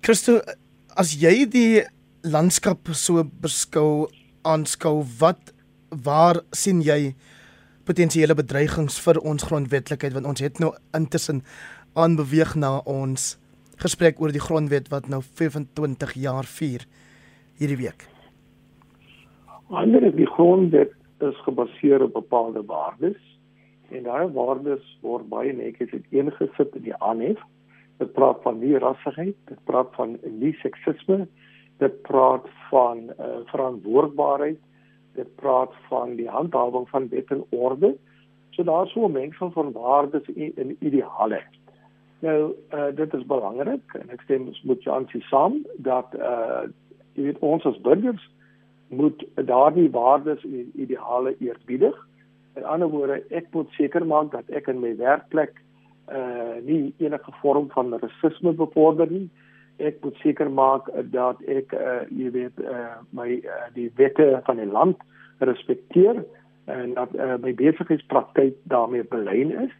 [0.00, 0.40] Christo
[0.96, 1.82] as jy die
[2.22, 4.08] landskap so beskou
[4.42, 5.52] aanskou wat
[5.90, 7.14] waar sien jy
[7.84, 11.42] potensiële bedreigings vir ons grondwetlikheid want ons het nou intussen
[11.94, 13.36] aanbeweeg na ons
[13.82, 16.86] gesprek oor die grondwet wat nou 25 jaar vier
[17.58, 18.11] hierdie week.
[19.72, 20.92] Ander die grondwet
[21.24, 23.20] is gebaseer op bepaalde waardes
[23.88, 27.40] en daai waardes word baie netjies uiteengesit in die aanhef.
[27.96, 31.22] Dit praat van nie rassigheid, dit praat van nie seksisme,
[31.80, 34.60] dit praat van uh, verantwoordbaarheid,
[35.16, 37.94] dit praat van die handhawing van wet en orde.
[38.52, 41.40] So daar's so 'n mengsel van waardes en ideale.
[42.20, 46.68] Nou uh dit is belangrik en ek stem met Jansie saam dat uh
[47.16, 48.28] jy weet ons as burgers
[48.92, 51.96] moet daardie waardes en ideale eerbiedig.
[52.54, 55.56] In ander woorde, ek moet seker maak dat ek in my werkplek
[56.12, 59.28] uh nie enige vorm van rasisme bevorder nie.
[59.78, 64.60] Ek moet seker maak dat ek uh jy weet uh my uh, die wette van
[64.60, 65.00] die land
[65.38, 66.24] respekteer
[66.64, 69.72] en dat uh, my besigheidspraktyk daarmee belyn is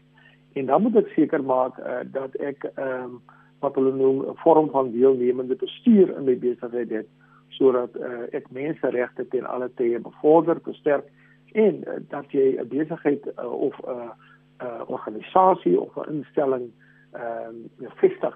[0.53, 3.21] en dan moet ek seker maak uh, dat ek ehm um,
[3.63, 7.07] wat hulle noem 'n vorm van deelnemende bestuur in my besigheid het
[7.57, 11.09] sodat uh, ek menseregte ten alle tye bevorder, versterk
[11.53, 14.09] en uh, dat jy 'n besigheid uh, of 'n uh,
[14.63, 16.71] uh, organisasie of 'n instelling
[17.13, 18.35] ehm uh, vestig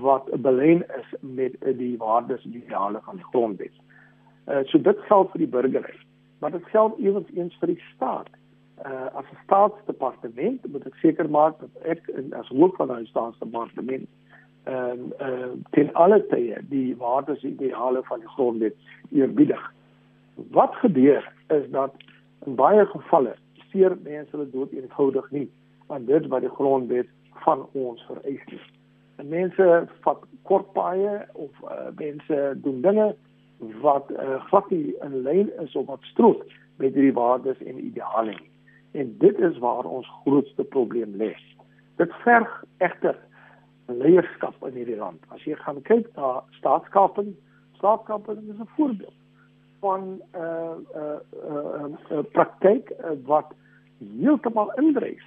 [0.00, 3.76] wat belyn is met uh, die waardes en ideale van die grondwet.
[4.46, 5.98] Uh, so dit geld vir die burgerry,
[6.38, 8.30] maar dit geld ewens eens vir die staat
[8.84, 14.08] uh, as 'n staatsdepartement moet ek seker maak dat ek as hoof van 'n staatsdepartement
[14.66, 18.74] ehm uh, uh, ten alle tye die waardes en ideale van die grondwet
[19.10, 19.72] eerbiedig.
[20.50, 21.94] Wat gebeur is dat
[22.46, 23.36] in baie gevalle
[23.70, 25.46] seer mense hulle dood eenvoudig nie
[25.86, 27.08] aan dit wat die grondwet
[27.44, 28.60] van ons vereis nie.
[29.16, 29.68] En mense
[30.04, 33.14] vat kort paaie of uh, mense doen dinge
[33.84, 36.42] wat uh, glad nie in lyn is of wat strook
[36.76, 38.50] met hierdie waardes en ideale nie.
[39.00, 41.32] En dit is waar ons grootste probleem lê.
[41.96, 42.50] Dit verg
[42.84, 43.16] egter
[43.86, 45.22] leierskap in hierdie land.
[45.34, 47.34] As jy gaan kyk na staatskaping,
[47.78, 49.14] staatskaping is 'n voorbeeld
[49.80, 53.54] van 'n uh, 'n uh, 'n uh, uh, uh, praktyk uh, wat
[53.98, 55.22] heeltemal indryf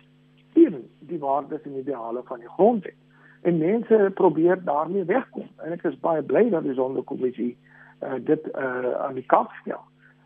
[0.53, 2.95] teen die waardes en ideale van die grondwet.
[3.41, 5.47] En mense probeer daarmee wegkom.
[5.57, 7.57] En ek is baie bly dat die sonderkommissie
[8.03, 9.83] uh, dit uh, aan die kant stel.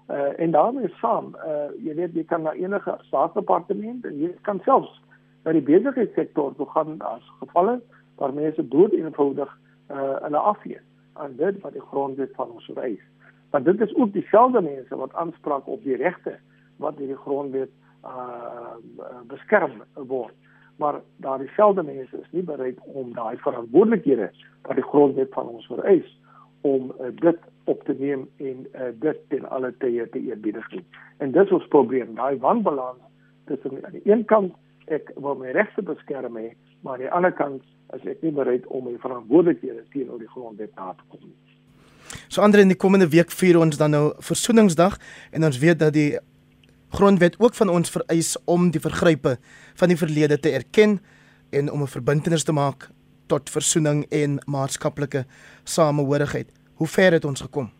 [0.07, 4.59] Uh, en daarmee saam, uh, jy weet jy kan na enige staatsdepartement en jy kan
[4.65, 5.01] selfs
[5.43, 7.77] na die besigheidssektor toe gaan as gevalle
[8.15, 9.57] waar mense dood eenvoudig
[9.91, 10.79] uh, hulle afgee
[11.13, 13.01] aan dit wat die grondwet van ons vereis.
[13.49, 16.37] Want dit is ook dieselfde mense wat aanspraak op die regte
[16.77, 17.69] wat deur die grondwet
[18.05, 18.73] uh,
[19.27, 20.33] beskerm word.
[20.77, 25.65] Maar daar dieselfde mense is nie bereid om daai verantwoordelikhede wat die grondwet van ons
[25.65, 26.19] vereis
[26.61, 30.85] om uh, dit op te neem en uh, dit ten alle tye te eerbiedig nie.
[31.17, 32.99] En dis ons probleem, daai wanbalans
[33.45, 34.55] tussen aan die een kant
[34.91, 36.49] ek wil my regte beskerm hê,
[36.81, 37.63] maar aan die ander kant
[37.95, 41.35] is ek nie bereid om my verantwoordelikhede teenoor die grondwet na te kom nie.
[42.27, 44.97] So ander in die komende week vier ons dan nou versoeningsdag
[45.31, 46.17] en ons weet dat die
[46.93, 49.37] grondwet ook van ons vereis om die vergrype
[49.79, 50.99] van die verlede te erken
[51.51, 52.89] en om 'n verbintenis te maak
[53.27, 55.25] tot versoening en maatskaplike
[55.63, 56.51] samehorigheid.
[56.75, 57.71] Hoe ver het ons gekom?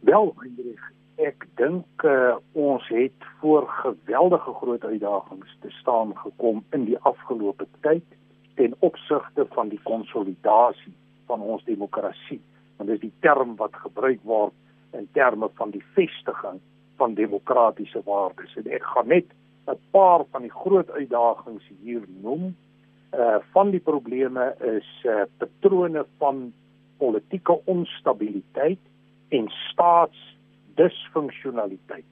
[0.00, 0.80] Wel, Hendrik,
[1.16, 7.66] ek dink uh, ons het voor geweldige groot uitdagings te staan gekom in die afgelope
[7.80, 8.04] tyd
[8.56, 10.94] ten opsigte van die konsolidasie
[11.26, 12.40] van ons demokrasie.
[12.76, 14.52] Want dit is die term wat gebruik word
[14.96, 16.60] in terme van die vestiging
[16.96, 18.56] van demokratiese waardes.
[18.56, 19.24] En ek gaan net
[19.66, 22.56] 'n paar van die groot uitdagings hier noem.
[23.12, 26.52] Uh van die probleme is uh patrone van
[26.96, 28.78] politieke onstabiliteit
[29.28, 32.04] en staatsdisfunksionaliteit.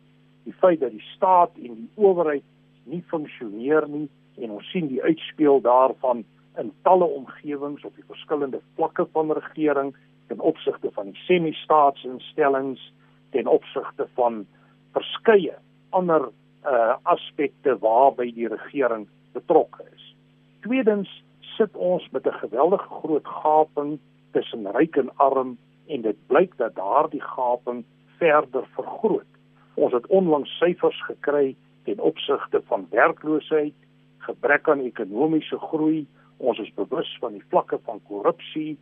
[0.44, 2.42] Die feit dat die staat en die owerheid
[2.84, 6.24] nie funksioneer nie en ons sien die uitspeel daarvan
[6.58, 9.94] in talle omgewings op die verskillende vlakke van regering
[10.26, 12.92] ten opsigte van die semi-staatsinstellings
[13.30, 14.46] ten opsigte van
[14.92, 15.56] verskeie
[15.90, 16.30] ander
[16.64, 20.14] uh aspekte waarby die regering betrokke is.
[20.60, 21.10] Tweedens
[21.56, 23.98] sit ons met 'n geweldige groot gaping
[24.32, 27.84] tussen ryk en arm en dit blyk dat daardie gaping
[28.18, 29.30] verder vergroot.
[29.74, 33.74] Ons het onlangs syfers gekry ten opsigte van werkloosheid,
[34.18, 36.06] gebrek aan ekonomiese groei.
[36.38, 38.78] Ons is bewus van die vlakke van korrupsie,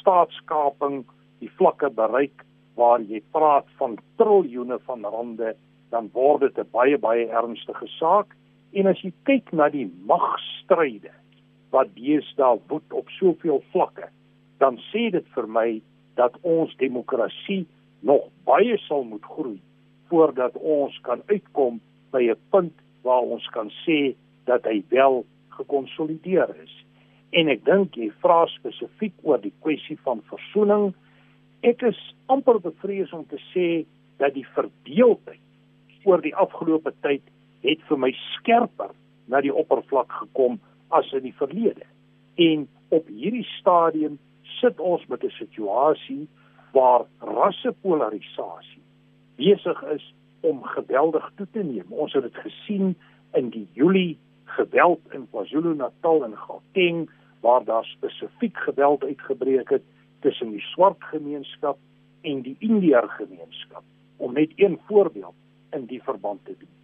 [0.00, 1.04] staatskaping,
[1.40, 2.44] die vlakke bereik
[2.76, 5.54] waar jy praat van triljoene van rande,
[5.90, 8.36] dan word dit 'n baie baie ernstige saak.
[8.72, 11.12] En as jy kyk na die magstryde
[11.70, 14.08] wat deesdae woed op soveel vlakke,
[14.58, 15.82] dan sê dit vir my
[16.14, 17.66] dat ons demokrasie
[18.00, 19.60] nog baie sal moet groei
[20.08, 21.80] voordat ons kan uitkom
[22.10, 26.85] by 'n punt waar ons kan sê dat hy wel gekonsolideer is.
[27.32, 30.92] En ek dink jy vra spesifiek oor die kwessie van versoening.
[31.66, 31.98] Ek is
[32.32, 33.84] amper bevrees om te sê
[34.20, 35.42] dat die verdeeldheid
[36.06, 37.24] oor die afgelope tyd
[37.66, 38.94] het vir my skerper
[39.26, 40.60] na die oppervlak gekom
[40.94, 41.86] as in die verlede.
[42.38, 44.18] En op hierdie stadium
[44.60, 46.28] sit ons met 'n situasie
[46.72, 48.82] waar rassepolarisasie
[49.36, 51.92] besig is om geweldig toe te neem.
[51.92, 52.94] Ons het dit gesien
[53.34, 59.82] in die Julie geweld in KwaZulu-Natal en Gauteng waar daar spesifiek geweld uitgebreek het
[60.20, 61.78] tussen die swart gemeenskap
[62.20, 63.84] en die Indiër gemeenskap
[64.16, 65.34] om net een voorbeeld
[65.70, 66.74] in die verband te doen.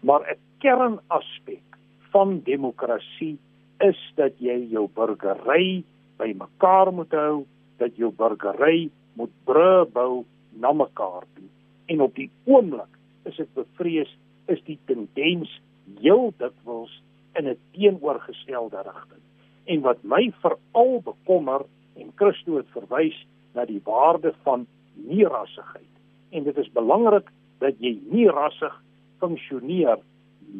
[0.00, 1.62] Maar 'n kernaspek
[2.10, 3.38] van demokrasie
[3.78, 5.84] is dat jy jou burgery
[6.16, 7.44] bymekaar moet hou,
[7.76, 11.48] dat jou burgery moet bru bou na mekaar toe.
[11.86, 15.60] En op die oomblik is dit bevrees is die tendens
[16.00, 17.02] heel dikwels
[17.32, 19.22] in 'n teenoorgestelde rigting.
[19.64, 21.60] En wat my veral bekommer
[21.96, 25.92] en Christo het verwys na die waarde van nie-rassigheid.
[26.30, 28.82] En dit is belangrik dat jy nie rassig
[29.18, 29.98] funksioneer,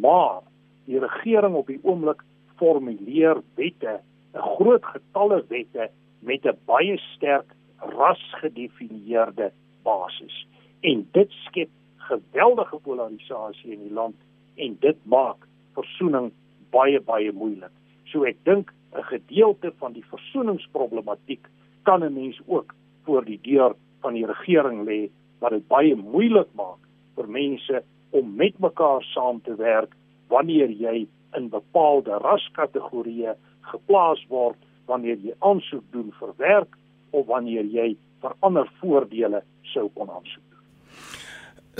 [0.01, 0.41] maar
[0.85, 2.23] die regering op die oomblik
[2.57, 4.01] formuleer wette,
[4.35, 9.53] 'n groot getalle wette met 'n baie sterk rasgedefinieerde
[9.83, 10.47] basis.
[10.81, 14.17] En dit skep geweldige polarisasie in die land
[14.55, 16.33] en dit maak versoening
[16.73, 17.73] baie baie moeilik.
[18.11, 21.49] So ek dink 'n gedeelte van die versoeningsproblematiek
[21.83, 26.49] kan 'n mens ook voor die deur van die regering lê wat dit baie moeilik
[26.55, 26.79] maak
[27.17, 29.97] vir mense om met mekaar saam te werk
[30.29, 31.07] wanneer jy
[31.37, 33.35] in bepaalde raskategorieë
[33.73, 36.79] geplaas word wanneer jy aansoek doen vir werk
[37.11, 39.43] of wanneer jy vir ander voordele
[39.75, 40.52] sou kon aansoek.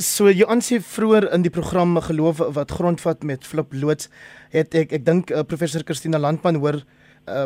[0.01, 4.09] So jy aansê vroeër in die program geloof wat grondvat met Flip Loots
[4.49, 6.79] het ek ek dink uh, professor Christina Landman hoor
[7.29, 7.45] uh,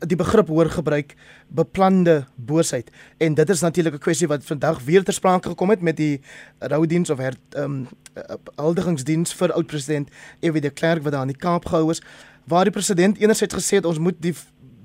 [0.00, 1.12] die begrip hoor gebruik
[1.52, 2.88] beplande boosheid
[3.20, 6.22] en dit is natuurlik 'n kwessie wat vandag weer ter sprake gekom het met die
[6.60, 7.86] roudiens of her um,
[8.56, 10.08] huldigingsdiens vir oud president
[10.40, 10.60] F.W.
[10.60, 12.00] de Klerk wat daar in die Kaap gehou is
[12.48, 14.34] waar die president enerzijds gesê het ons moet die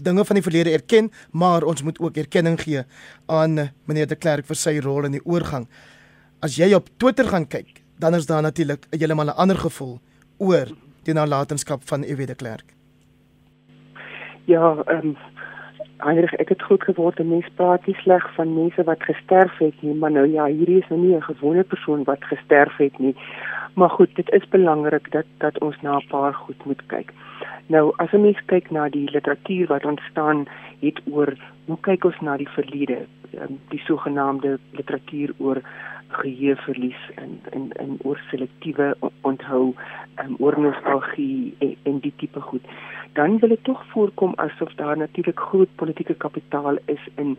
[0.03, 2.83] dinge van die verlede erken maar ons moet ook erkenning gee
[3.25, 5.67] aan meneer de Klerk vir sy rol in die oorgang
[6.39, 9.99] as jy op Twitter gaan kyk, dan is daar natuurlik 'n heeltemal 'n ander gevoel
[10.37, 10.67] oor
[11.03, 12.73] die nalatenskap van Ewe de Klerk.
[14.45, 15.17] Ja, ehm um,
[15.97, 19.81] Heinrich, ek het goed geword en mens praat nie sleg van mense wat gesterf het
[19.81, 23.15] nie, maar nou ja, hierdie is nou nie 'n gewone persoon wat gesterf het nie.
[23.73, 27.13] Maar goed, dit is belangrik dat dat ons na 'n paar goed moet kyk.
[27.67, 30.47] Nou, as 'n mens kyk na die literatuur wat ontstaan
[30.79, 31.33] het oor
[31.65, 35.61] hoe kyk ons na die verlede, ehm, die sogenaamde literatuur oor
[36.07, 39.73] geheueverlies en en en oor selektiewe onthou
[40.23, 42.65] um, oor nostalgie en, en die tipe goed.
[43.13, 47.37] Dan wil dit tog voorkom asof daar natuurlik groot politieke kapitaal is in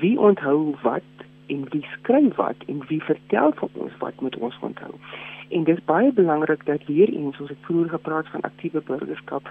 [0.00, 4.58] wie onthou wat en wie skryf wat en wie vertel vir ons wat moet ons
[4.60, 4.94] onthou.
[5.48, 9.48] En dit is baie belangrik dat weer eens ons het vroeër gepraat van aktiewe burgerskap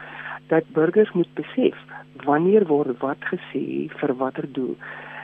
[0.47, 1.77] dat burgers moet besef
[2.23, 3.63] wanneer word wat gesê
[3.99, 4.75] vir watter doel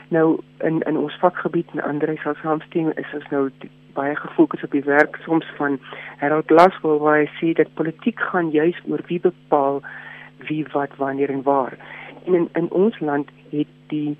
[0.10, 3.50] Nou in in ons vakgebied en ander sal saamstem is ons nou
[3.94, 5.80] baie gefokus op die werk soms van
[6.18, 9.82] Harold Glasgow waar hy sê dat politiek gaan juis oor wie bepaal
[10.48, 11.78] wie wat wanneer en waar.
[12.26, 14.16] En in in ons land het die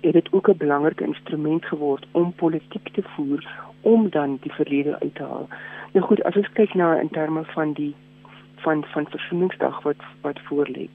[0.00, 3.48] het dit ook 'n belangrike instrument geword om politiek te voer
[3.80, 5.48] om dan die verlede uit te haal.
[5.92, 7.94] Nou goed, as ons kyk na in terme van die
[8.64, 10.88] van van versoeningsdag wat wat voorlê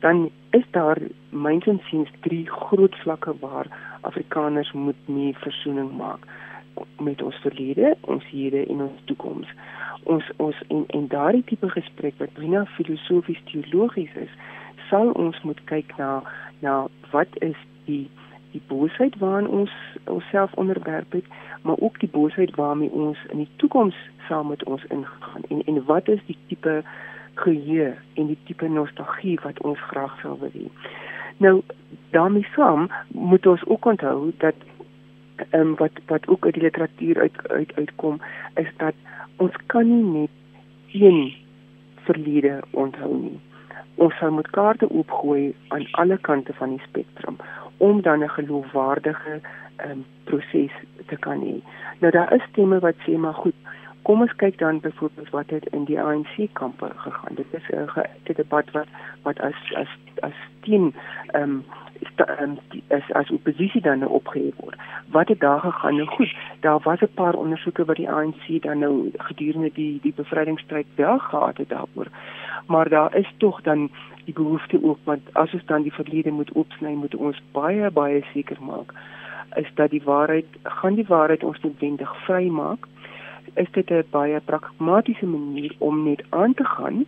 [0.00, 0.98] dan is daar
[1.28, 3.66] myns insiens drie groot vlakke waar
[4.00, 6.26] Afrikaners moet nie versoening maak
[6.98, 9.48] met ons verlede, ons hede en ons toekoms.
[10.02, 14.32] Ons ons en en daardie tipe gesprek wat binne filosofies teologies is,
[14.88, 16.22] sal ons moet kyk na
[16.64, 18.06] na wat is die
[18.50, 19.70] die boosheid waaraan ons
[20.10, 21.26] onsself onderwerp het,
[21.62, 23.94] maar ook die boosheid waarmee ons in die toekoms
[24.28, 26.80] saam met ons ingaan en en wat is die tipe
[27.34, 30.66] geheue en die tipe nostalgie wat ons graag sou wil hê.
[31.36, 31.62] Nou
[32.10, 34.54] daarmee saam moet ons ook onthou dat
[35.50, 38.20] ehm um, wat wat ook uit die literatuur uit uit uitkom
[38.54, 38.94] is dat
[39.36, 40.30] ons kan nie net
[40.92, 41.32] een
[41.94, 43.40] verlede onthou nie.
[43.94, 47.36] Ons sal moet kaarte oopgooi aan alle kante van die spektrum
[47.76, 49.40] om dan 'n geloofwaardige
[49.76, 50.72] ehm um, proses
[51.06, 51.56] te kan hê.
[51.98, 53.54] Nou daar is stemme wat sê maar goed,
[54.02, 57.34] kom ons kyk dan byvoorbeeld wat het in die ANC kampe gegaan.
[57.34, 57.88] Dit is 'n
[58.22, 58.86] dit debat wat
[59.22, 59.88] wat as as
[60.20, 60.94] as teen
[61.26, 61.64] ehm um,
[62.88, 64.76] as as oppositie dan nou opgehef word.
[65.10, 65.96] Wat het daar gegaan?
[65.96, 70.14] Nou goed, daar was 'n paar ondersoeke wat die ANC dan nou gedurende die die
[70.16, 72.06] bevrydingsstryd wel gehad het daaroor.
[72.66, 73.90] Maar daar is tog dan
[74.24, 78.24] die behoefte ook want as ons dan die verlede moet oopsny, moet ons baie baie
[78.32, 78.92] seker maak
[79.54, 82.86] is dat die waarheid gaan die waarheid ons noodwendig vrymaak
[83.54, 87.04] is dit 'n baie pragmatiese manier om net aan te gaan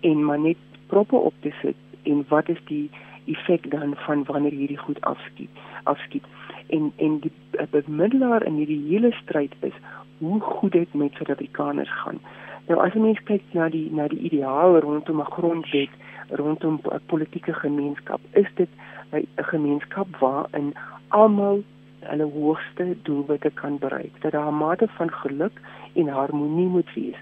[0.00, 0.56] en maar net
[0.86, 2.90] proppe op te sit en wat is die
[3.26, 5.50] effek dan van wanneer hierdie goed afskiet
[5.84, 6.24] afskiet.
[6.66, 7.32] En en die
[7.70, 9.72] bemiddelaar in hierdie hele stryd is
[10.18, 12.20] hoe goed dit met Suid-Afrikaners gaan.
[12.66, 15.90] Nou as 'n mens kyk na die na die ideaal rondom 'n grondwet,
[16.28, 18.68] rondom 'n politieke gemeenskap, is dit
[19.12, 20.74] 'n gemeenskap waarin
[21.08, 21.62] almal
[22.06, 24.20] hulle hoogste doelwitte kan bereik.
[24.20, 25.60] Dat daar 'n mate van geluk
[25.94, 27.18] en harmonie moet wees.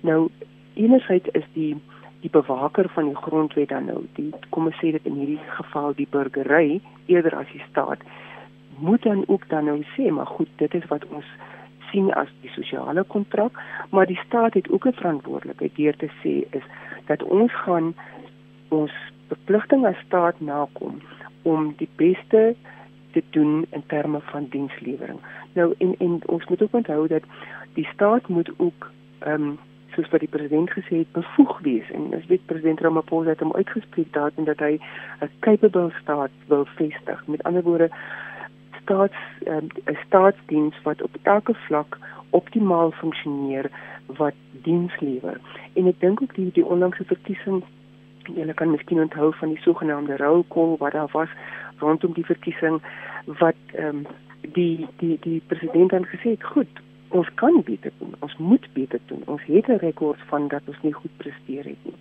[0.00, 0.28] Nou
[0.74, 1.76] enerzijds is die
[2.20, 5.94] die bewaker van die grondwet dan nou die kom ons sê dit in hierdie geval
[5.98, 8.02] die burgery eerder as die staat
[8.78, 11.28] moet dan ook dan nou sê maar goed dit is wat ons
[11.90, 13.60] sien as die sosiale kontrak
[13.90, 16.66] maar die staat het ook 'n verantwoordelikheid deur te sê is
[17.06, 17.94] dat ons gaan
[18.68, 18.92] ons
[19.28, 21.00] verpligting as staat nakom
[21.42, 22.54] om die beste
[23.16, 25.20] te doen in terme van dienslewering.
[25.52, 27.22] Nou en en ons moet ook onthou dat
[27.72, 29.58] die staat moet ook ehm um,
[29.94, 33.54] soos wat die president gesê het bevoeg wees en as weet president Ramaphosa het hom
[33.54, 34.72] uitgespreek daar en dat hy
[35.20, 37.26] 'n capable staat wil vestig.
[37.26, 37.90] Met ander woorde
[38.82, 41.98] staats ehm, 'n um, staatsdiens wat op elke vlak
[42.30, 43.70] optimaal funksioneer
[44.06, 45.40] wat diens lewer.
[45.72, 47.62] En ek dink ook die die onlangse verkiesing
[48.34, 51.28] Julle kan miskien onthou van die sogenaamde roll call wat daar was
[51.78, 52.80] rondom die verkiesing
[53.40, 54.06] wat ehm um,
[54.54, 59.00] die die die president het gesê het goed ons kan beter doen ons moet beter
[59.06, 59.22] doen.
[59.26, 61.98] Ons het 'n rekord van dat ons nie goed presteer het nie.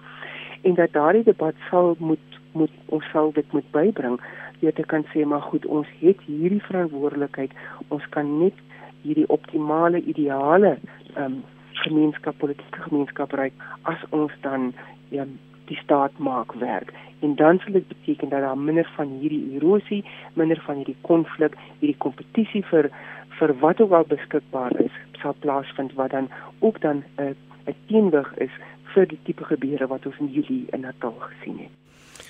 [0.61, 4.19] En dat daardie debat sal moet moet ons sal dit moet bybring
[4.59, 7.51] jy te kan sê maar goed ons het hierdie verantwoordelikheid.
[7.87, 8.53] Ons kan net
[9.01, 10.77] hierdie optimale ideale
[11.15, 11.43] ehm um,
[11.75, 14.73] gemeenskap politieke gemeenskap bereik as ons dan
[15.09, 15.25] ja
[15.65, 16.93] die staat maak werk
[17.25, 21.55] en dan sal dit beteken dat daar minder van hierdie erosie, minder van hierdie konflik,
[21.79, 22.91] hierdie kompetisie vir
[23.39, 27.33] vir wat ook al beskikbaar is, sal plaasvind wat dan ook dan 'n uh,
[27.67, 28.53] 'n teenwig is
[28.93, 31.73] vir die tipe gebeure wat ons in Julie in Natal gesien het.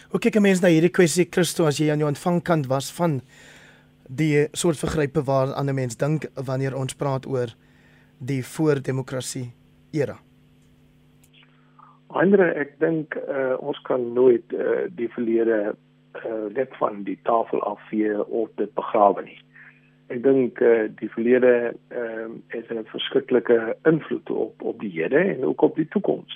[0.10, 3.22] Hoe kyk 'n mens na hierdie kwessie Christo as jy aan jou ontvangkant was van
[4.08, 7.48] die soort vergrype waaraan 'n mens dink wanneer ons praat oor
[8.20, 9.52] die voordemokrasie
[9.92, 10.25] era?
[12.08, 17.64] Andre, ek dink uh, ons kan nooit uh, die verlede uh, net van die tafel
[17.66, 19.40] afvee of dit begrawe nie.
[20.14, 25.46] Ek dink uh, die verlede uh, het 'n verskriklike invloed op op die hede en
[25.46, 26.36] ook op die toekoms.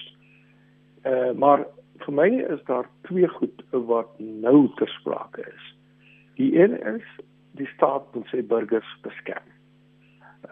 [1.06, 1.66] Uh, maar
[2.06, 5.66] vir my is daar twee goed wat nou ter sprake is.
[6.36, 7.06] Die een is
[7.52, 9.46] die staat moet sy burgers beskerm.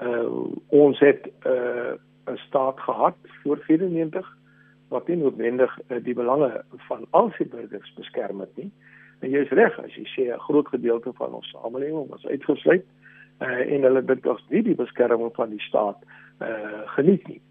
[0.02, 4.38] Uh, ons het 'n uh, staat gehad voor 94
[4.90, 8.72] wat nie noodwendig uh, die belange van al sy burgers beskerm het nie.
[9.20, 12.86] En jy is reg as jy sê 'n groot gedeelte van ons samelewing was uitgesluit
[13.42, 15.98] uh, en hulle dit as nie die beskerming van die staat
[16.42, 17.42] uh, geniet nie.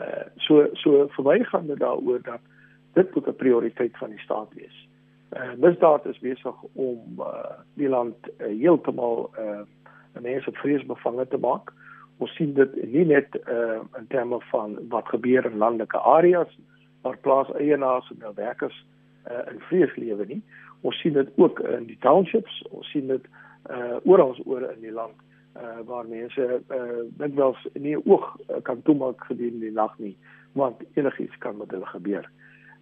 [0.00, 2.40] Uh, so so vir my gaan dit daaroor dat
[2.94, 4.76] dit moet 'n prioriteit van die staat wees.
[5.36, 9.64] Uh, misdaad is besig om uh, die land uh, heeltemal uh,
[10.20, 11.72] mense vreesbevange te maak.
[12.18, 16.58] Ons sien dit nie net uh, in terme van wat gebeur in landelike areas
[17.02, 18.84] waar plaas eienaars en werkers
[19.30, 20.42] uh, in vrees lewe nie.
[20.80, 23.28] Ons sien dit ook in die townships, ons sien dit
[23.70, 25.16] uh oral oor in die land
[25.58, 28.28] uh waar mense uh dikwels nie oog
[28.62, 30.14] kan toemaak gedurende die nag nie,
[30.54, 32.28] want enigiets kan met hulle gebeur.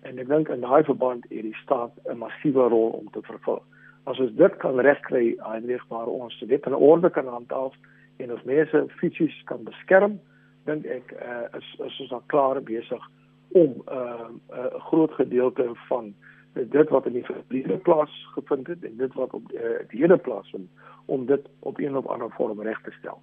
[0.04, 3.62] En ek dink in daai verband het die staat 'n massiewe rol om te vervul.
[4.04, 7.72] As ons dit kan regkry, eindig waar ons dit in orde kan handhaaf
[8.16, 10.20] en ons mense fisies kan beskerm,
[10.64, 13.10] dink ek uh is is ons al klaar besig
[13.54, 16.14] om 'n uh, uh, groot gedeelte van
[16.52, 20.16] dit wat in die verlede plaas gevind het en dit wat op uh, die hele
[20.16, 20.68] plaas vind
[21.04, 23.18] om dit op een of ander vorm reg te stel.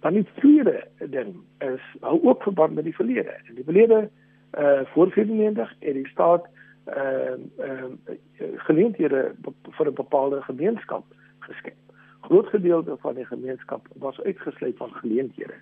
[0.00, 3.40] Dan die tweede ding is hou ook verband met die verlede.
[3.44, 4.10] In die verlede
[4.58, 6.46] uh voor 94 het die staat
[6.84, 9.34] ehm uh, uh, geleenthede
[9.70, 11.04] vir 'n bepaalde gemeenskap
[11.38, 11.76] geskep.
[12.20, 15.54] Groot gedeelte van die gemeenskap was uitgesluit van geleenthede.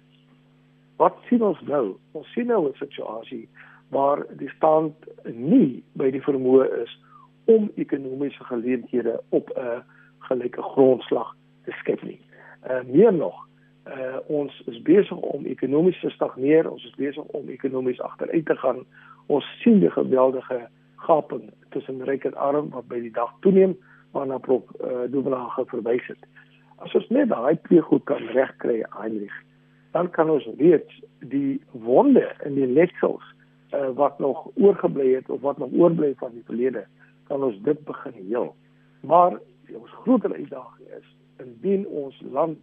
[0.96, 1.96] Wat sien ons nou?
[2.12, 3.48] Ons sien nou 'n situasie
[3.94, 6.92] waar die stand nie by die vermoë is
[7.50, 9.82] om ekonomiese geleenthede op 'n
[10.28, 11.34] gelyke grondslag
[11.64, 12.20] te skep nie.
[12.70, 13.36] Uh meer nog,
[13.86, 18.56] uh ons is besig om ekonomies te stagneer, ons is besig om ekonomies agteruit te
[18.56, 18.84] gaan.
[19.26, 23.76] Ons sien die geweldige gaping tussen ryk en arm wat by die dag toeneem,
[24.12, 26.28] waarna prof uh Dublage verwys het.
[26.76, 29.36] As ons net daai twee goed kan regkry, Heinrich,
[29.92, 33.22] dan kan ons reeds die wonde in die leksels
[33.74, 36.86] uh, wat nog oorgebly het of wat nog oorbly van die verlede,
[37.26, 38.54] kan ons dit begin heel.
[39.00, 39.38] Maar
[39.74, 42.58] ons groter uitdaging is indien ons land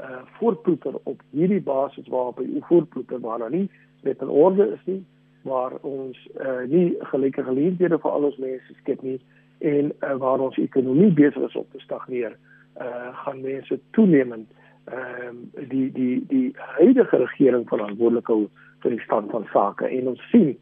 [0.00, 3.70] uh voortploeter op hierdie basis waarop hy voortploeter waar daar nie
[4.02, 5.04] net 'n orde is nie,
[5.42, 9.20] waar ons uh nie gelyke geleenthede vir al ons mense skep nie
[9.58, 12.36] en uh, waar ons ekonomie besig is om te stagneer,
[12.80, 14.48] uh gaan mense toenemend
[14.84, 18.48] ehm um, die die die huidige regering verantwoordelik hou
[18.82, 20.54] vir die stand van sake en ons sien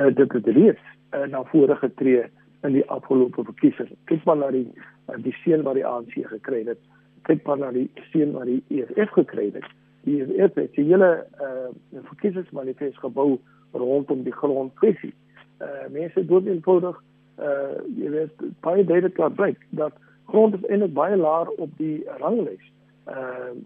[0.00, 0.84] uh, dit het reeds
[1.14, 2.26] uh, na vore getree
[2.64, 3.90] in die afgelope verkiesing.
[4.10, 4.66] Kyk maar na die
[5.08, 6.80] uh, die seën wat die ANC gekry het.
[7.28, 9.66] Kyk maar na die seën wat die EFF gekry het.
[10.04, 11.10] Die EFF het die hele
[11.40, 11.72] uh,
[12.10, 13.38] verkiesingsmanifest gebou
[13.72, 15.14] rondom die grondkwessie.
[15.60, 17.00] Uh, mense doen eenvoudig
[17.42, 19.96] uh jy weet baie duidelik laat blyk dat
[20.30, 22.62] grond is eintlik baie laag op die ranglys.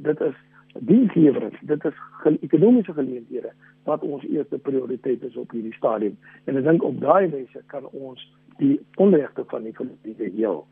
[0.04, 0.36] Dit is
[0.84, 2.00] dienslewering, dit is
[2.40, 3.52] ekonomiese geleenthede
[3.88, 6.16] wat ons eerste prioriteit is op hierdie stadium.
[6.44, 8.24] En ek dink op daai wyse kan ons
[8.58, 10.64] die onregte van die politieke heel.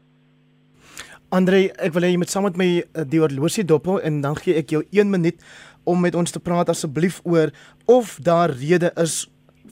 [1.34, 4.36] Andre, ek wil hê jy moet saam met my uh, die horlosie dop en dan
[4.38, 5.40] gee ek jou 1 minuut
[5.86, 7.50] om met ons te praat asseblief oor
[7.90, 9.24] of daar rede is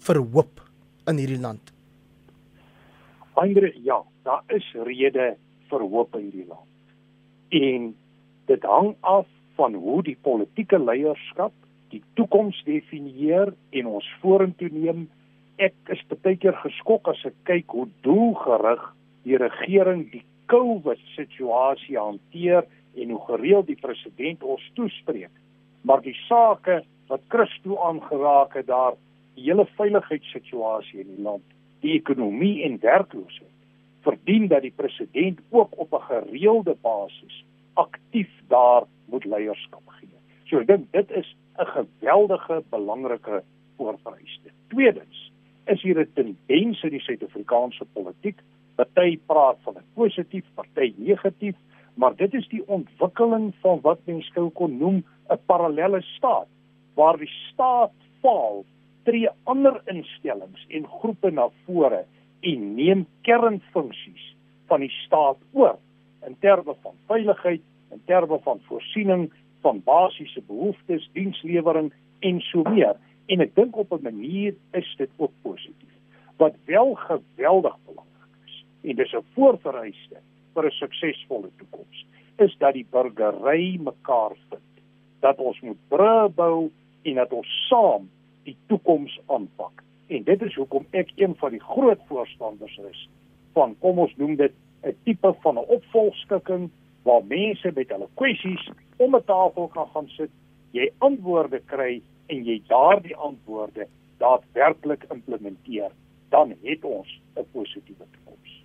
[0.06, 0.62] vir hoop
[1.10, 1.70] in hierdie land.
[3.38, 5.34] Andre, ja, daar is rede
[5.70, 6.70] vir hoop in hierdie land.
[7.54, 7.92] En
[8.46, 11.52] dit hang af van hoe die politieke leierskap
[11.94, 15.06] die toekoms definieer en ons vorentoe neem.
[15.62, 18.82] Ek is baie keer geskok as ek kyk hoe doelgerig
[19.24, 22.66] die regering die COVID situasie hanteer
[22.98, 25.30] en hoe gereeld die president ons toespreek.
[25.86, 28.96] Maar die sake wat Christo aangeraak het daar,
[29.36, 31.44] die hele veiligheidssituasie in die land,
[31.84, 33.50] die ekonomie en werkloosheid,
[34.04, 40.08] verdien dat die president ook op 'n gereelde basis aktief daar moet leierskap gee.
[40.48, 43.42] So ek dink dit is 'n geweldige belangrike
[43.76, 44.50] voorvereiste.
[44.68, 45.30] Tweedens
[45.66, 48.38] is hier 'n tendens in die Suid-Afrikaanse politiek.
[48.74, 51.56] Party praat van 'n positief, party negatief,
[51.94, 56.48] maar dit is die ontwikkeling van wat mens sou kon noem 'n parallelle staat
[56.94, 58.64] waar die staat faal,
[59.02, 62.04] tree ander instellings en groepe na vore
[62.40, 64.34] en neem kernfunksies
[64.66, 65.78] van die staat oor
[66.26, 72.96] in terme van veiligheid, in terme van voorsiening van basiese behoeftes, dienslewering en so meer.
[73.26, 75.94] En ek dink op 'n manier is dit ook positief.
[76.36, 80.18] Wat wel geweldig belangrik is en dis 'n voorvereiste
[80.54, 82.06] vir 'n suksesvolle toekoms,
[82.36, 84.72] is dat die burgery mekaar vind.
[85.20, 86.70] Dat ons moet brûe bou
[87.02, 88.10] en dat ons saam
[88.42, 89.82] die toekoms aanpak.
[90.06, 93.08] En dit is hoekom ek een van die groot voorstanders is
[93.52, 94.52] van kom ons noem dit
[94.84, 96.70] 'n tipe van 'n opvolgskikking
[97.02, 100.30] waar mense met hulle kwessies om 'n tafel kan gaan sit,
[100.70, 103.86] jy antwoorde kry en jy daardie antwoorde
[104.18, 105.90] daadwerklik implementeer,
[106.28, 108.64] dan het ons 'n positiewe toekoms.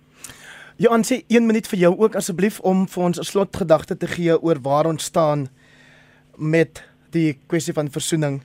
[0.76, 4.42] Johan sê 1 minuut vir jou ook asseblief om vir ons 'n slotgedagte te gee
[4.42, 5.48] oor waar ons staan
[6.36, 8.42] met die kwessie van versoening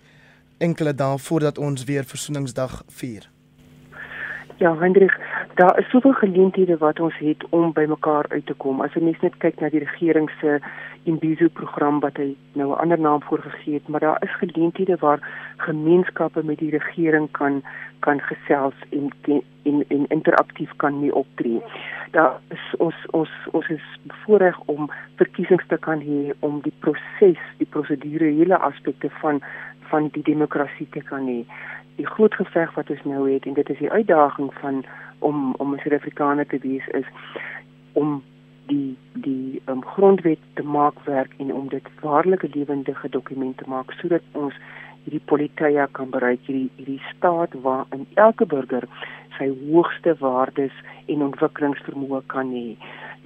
[0.57, 3.34] enkele dae voordat ons weer versoeningsdag vier.
[4.57, 5.19] Ja, Hendrik,
[5.53, 8.79] daar is soveel geleenthede wat ons het om by mekaar uit te kom.
[8.81, 10.59] As jy net kyk na die regering se
[11.03, 15.19] Imbizo program wat hy nou 'n ander naam voorgegee het, maar daar is geleenthede waar
[15.57, 17.63] gemeenskappe met die regering kan
[17.99, 19.11] kan gesels en
[19.63, 21.61] en en interaktief kan mee optree.
[22.11, 27.41] Daar is ons ons ons is bevoorreg om verkiesings te kan hê om die proses,
[27.57, 29.41] die prosedurele aspekte van
[29.89, 31.45] van die demokrasie te kan hê.
[31.95, 34.85] Die groot geveg wat ons nou het en dit is die uitdaging van
[35.19, 37.07] om om 'n Suid-Afrikaner te wees is
[37.93, 38.23] om
[38.65, 43.91] die die um, grondwet te maak werk en om dit waarlike lewendige dokument te maak
[43.91, 44.53] sodat ons
[45.03, 48.87] hierdie politeia kan bereik hierdie hierdie staat waarin elke burger
[49.37, 50.73] sy hoogste waardes
[51.05, 52.73] en ontwikkelingsvermoë kan hê.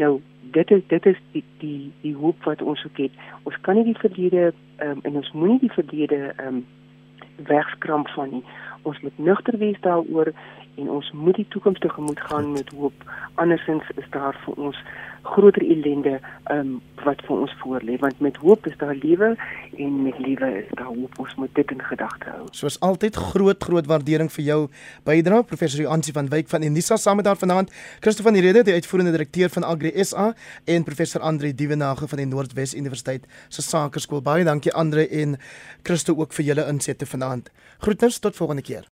[0.01, 0.19] Nou
[0.55, 3.15] dit is dit is die die die hoop wat ons ook het.
[3.43, 4.51] Ons kan nie die verlede
[4.83, 6.65] um, en ons moenie die verlede um,
[7.47, 8.43] wegskramp van nie.
[8.81, 10.31] Ons moet nugter wees daaroor
[10.79, 13.05] en ons moet die toekoms tegemoet gaan met hoop.
[13.35, 14.79] Andersins is daar vir ons
[15.21, 16.19] groter ellende
[16.51, 19.33] um, wat vir ons voorlê want met hoop is daar lewe
[19.77, 21.19] en met lewe is daar hoop.
[21.19, 22.47] Ons moet dit in gedagte hou.
[22.55, 24.59] Soos altyd groot groot waardering vir jou
[25.07, 28.63] bydrae professor Jansie van Wyk van Unisa saam met daar vanaand Christo van die Rede
[28.67, 30.31] die uitvoerende direkteur van Agri SA
[30.65, 34.23] en professor Andre Dievenage van die Noordwes Universiteit se Sakeskool.
[34.23, 35.37] Baie dankie Andre en
[35.83, 37.51] Christo ook vir julle insette vanaand.
[37.79, 38.87] Groetens tot volgende keer.